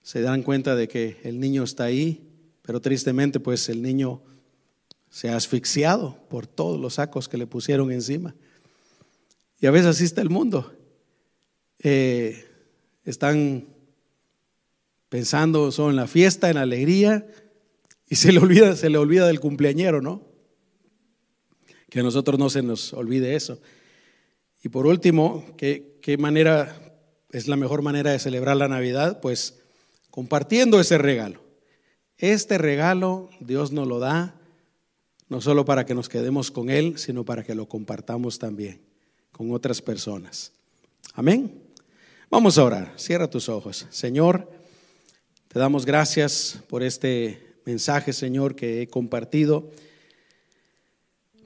se 0.03 0.23
dan 0.23 0.43
cuenta 0.43 0.75
de 0.75 0.89
que 0.89 1.19
el 1.23 1.39
niño 1.39 1.63
está 1.63 1.85
ahí, 1.85 2.29
pero 2.63 2.81
tristemente 2.81 3.39
pues 3.39 3.69
el 3.69 3.81
niño 3.81 4.23
se 5.09 5.29
ha 5.29 5.37
asfixiado 5.37 6.19
por 6.29 6.49
todos 6.49 6.81
los 6.81 6.95
sacos 6.95 7.29
que 7.29 7.39
le 7.39 7.47
pusieron 7.47 7.93
encima. 7.93 8.35
Y 9.61 9.67
a 9.67 9.71
veces 9.71 9.87
así 9.87 10.05
está 10.05 10.21
el 10.21 10.31
mundo. 10.31 10.73
Eh, 11.79 12.45
están 13.05 13.78
pensando 15.09 15.71
son 15.73 15.91
en 15.91 15.97
la 15.97 16.07
fiesta, 16.07 16.49
en 16.49 16.57
la 16.57 16.63
alegría, 16.63 17.27
y 18.09 18.17
se 18.17 18.33
le 18.33 18.39
olvida, 18.39 18.77
se 18.77 18.91
le 18.91 18.99
olvida 18.99 19.27
del 19.27 19.41
cumpleañero, 19.41 20.01
¿no? 20.01 20.23
Que 21.91 22.01
a 22.01 22.03
nosotros 22.03 22.39
no 22.39 22.51
se 22.51 22.63
nos 22.63 22.93
olvide 22.93 23.35
eso. 23.35 23.61
Y 24.63 24.69
por 24.69 24.87
último, 24.87 25.45
¿qué, 25.57 25.99
qué 26.03 26.19
manera 26.19 27.01
es 27.31 27.49
la 27.49 27.57
mejor 27.57 27.83
manera 27.83 28.11
de 28.11 28.19
celebrar 28.19 28.57
la 28.57 28.69
Navidad? 28.69 29.21
Pues 29.21 29.61
compartiendo 30.11 30.81
ese 30.81 30.99
regalo. 30.99 31.41
Este 32.17 32.59
regalo 32.59 33.31
Dios 33.41 33.73
nos 33.73 33.87
lo 33.87 33.99
da 33.99 34.35
no 35.29 35.41
solo 35.41 35.65
para 35.65 35.85
que 35.85 35.95
nos 35.95 36.09
quedemos 36.09 36.51
con 36.51 36.71
Él, 36.71 36.99
sino 36.99 37.25
para 37.25 37.45
que 37.45 37.55
lo 37.55 37.69
compartamos 37.69 38.39
también 38.39 38.81
con 39.31 39.53
otras 39.53 39.83
personas. 39.83 40.53
Amén. 41.15 41.63
Vamos 42.31 42.59
a 42.59 42.65
orar. 42.65 42.93
Cierra 42.97 43.29
tus 43.29 43.49
ojos. 43.49 43.87
Señor, 43.91 44.51
te 45.49 45.59
damos 45.59 45.87
gracias 45.87 46.59
por 46.69 46.83
este 46.83 47.39
mensaje, 47.65 48.13
Señor, 48.13 48.55
que 48.55 48.83
he 48.83 48.87
compartido. 48.87 49.71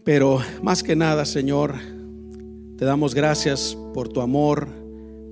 Pero 0.05 0.41
más 0.61 0.83
que 0.83 0.97
nada, 0.97 1.25
Señor, 1.25 1.77
te 2.77 2.85
damos 2.85 3.15
gracias 3.15 3.79
por 3.95 4.09
tu 4.09 4.21
amor, 4.21 4.69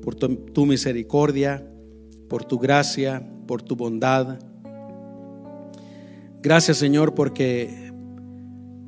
por 0.05 0.15
tu, 0.15 0.67
misericordia, 0.67 1.67
por 2.29 2.45
tu 2.45 2.61
gracia, 2.61 3.29
por 3.49 3.61
tu 3.61 3.75
bondad. 3.75 4.39
Gracias 6.41 6.77
Señor 6.77 7.15
porque 7.15 7.91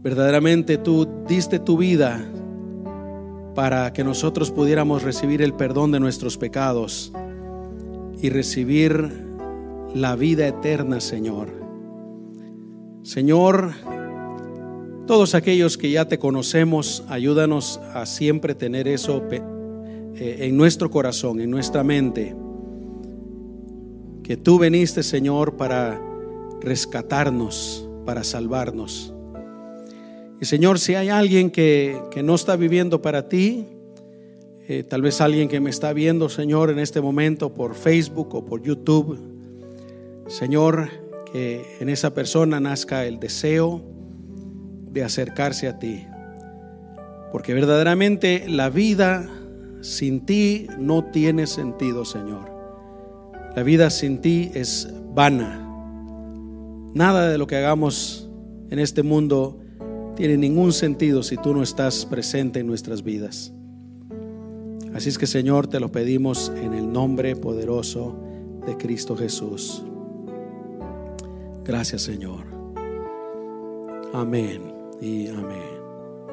verdaderamente 0.01 0.79
tú 0.79 1.09
diste 1.27 1.59
tu 1.59 1.77
vida 1.77 2.25
para 3.57 3.93
que 3.93 4.05
nosotros 4.05 4.53
pudiéramos 4.53 5.03
recibir 5.03 5.43
el 5.43 5.55
perdón 5.55 5.91
de 5.91 5.99
nuestros 5.99 6.39
pecados 6.39 7.13
y 8.21 8.31
recibir 8.31 9.32
la 9.95 10.17
vida 10.17 10.47
eterna, 10.47 11.01
Señor. 11.01 11.49
Señor, 13.03 13.73
todos 15.07 15.35
aquellos 15.35 15.77
que 15.77 15.91
ya 15.91 16.07
te 16.07 16.19
conocemos, 16.19 17.05
ayúdanos 17.09 17.81
a 17.93 18.07
siempre 18.07 18.55
tener 18.55 18.89
eso 18.89 19.23
eh, 19.31 20.37
en 20.41 20.57
nuestro 20.57 20.91
corazón, 20.91 21.41
en 21.41 21.51
nuestra 21.51 21.83
mente, 21.83 22.35
que 24.23 24.37
tú 24.37 24.59
veniste, 24.59 25.03
Señor, 25.03 25.57
para 25.57 26.01
rescatarnos, 26.61 27.89
para 28.07 28.23
salvarnos. 28.23 29.13
Y 30.41 30.45
Señor, 30.45 30.79
si 30.79 30.95
hay 30.95 31.09
alguien 31.09 31.51
que, 31.51 32.01
no 32.25 32.37
está 32.37 32.57
viviendo 32.57 33.03
para 33.03 33.29
ti, 33.29 33.67
eh, 34.69 34.85
tal 34.85 35.03
vez 35.03 35.21
alguien 35.21 35.49
que 35.49 35.61
me 35.61 35.71
está 35.71 35.93
viendo, 35.93 36.29
Señor, 36.29 36.71
en 36.71 36.79
este 36.79 37.01
momento 37.01 37.53
por 37.53 37.75
Facebook 37.75 38.35
o 38.35 38.45
por 38.45 38.63
YouTube, 38.63 39.32
Señor, 40.27 40.89
que 41.33 41.77
en 41.81 41.89
esa 41.89 42.15
persona 42.15 42.61
nazca 42.61 43.05
el 43.07 43.19
deseo 43.19 43.83
de 44.91 45.03
acercarse 45.03 45.69
a 45.69 45.79
ti. 45.79 46.07
Porque 47.33 47.55
verdaderamente 47.55 48.45
la 48.49 48.69
vida 48.69 49.29
sin 49.81 50.21
ti 50.27 50.67
no 50.79 51.05
tiene 51.05 51.47
sentido, 51.47 52.05
Señor. 52.05 52.51
La 53.57 53.63
vida 53.63 53.91
sin 53.91 54.21
ti 54.21 54.51
es 54.55 54.93
vana. 55.15 55.59
Nada 56.95 57.31
de 57.31 57.39
lo 57.39 57.47
que 57.47 57.57
hagamos 57.57 58.29
en 58.71 58.79
este 58.79 59.03
mundo 59.03 59.59
tiene 60.17 60.37
ningún 60.37 60.73
sentido 60.73 61.23
si 61.23 61.37
tú 61.37 61.55
no 61.55 61.63
estás 61.63 62.07
presente 62.07 62.61
en 62.61 62.67
nuestras 62.67 63.03
vidas. 63.03 63.53
Así 64.95 65.09
es 65.09 65.17
que 65.17 65.27
Señor, 65.27 65.67
te 65.69 65.81
lo 65.81 65.91
pedimos 65.91 66.53
en 66.55 66.75
el 66.75 66.93
nombre 66.93 67.35
poderoso 67.35 68.15
de 68.67 68.77
Cristo 68.77 69.17
Jesús. 69.17 69.83
Gracias 71.65 72.03
Señor. 72.03 72.47
Amén 74.13 74.75
y 75.01 75.29
amén. 75.29 75.72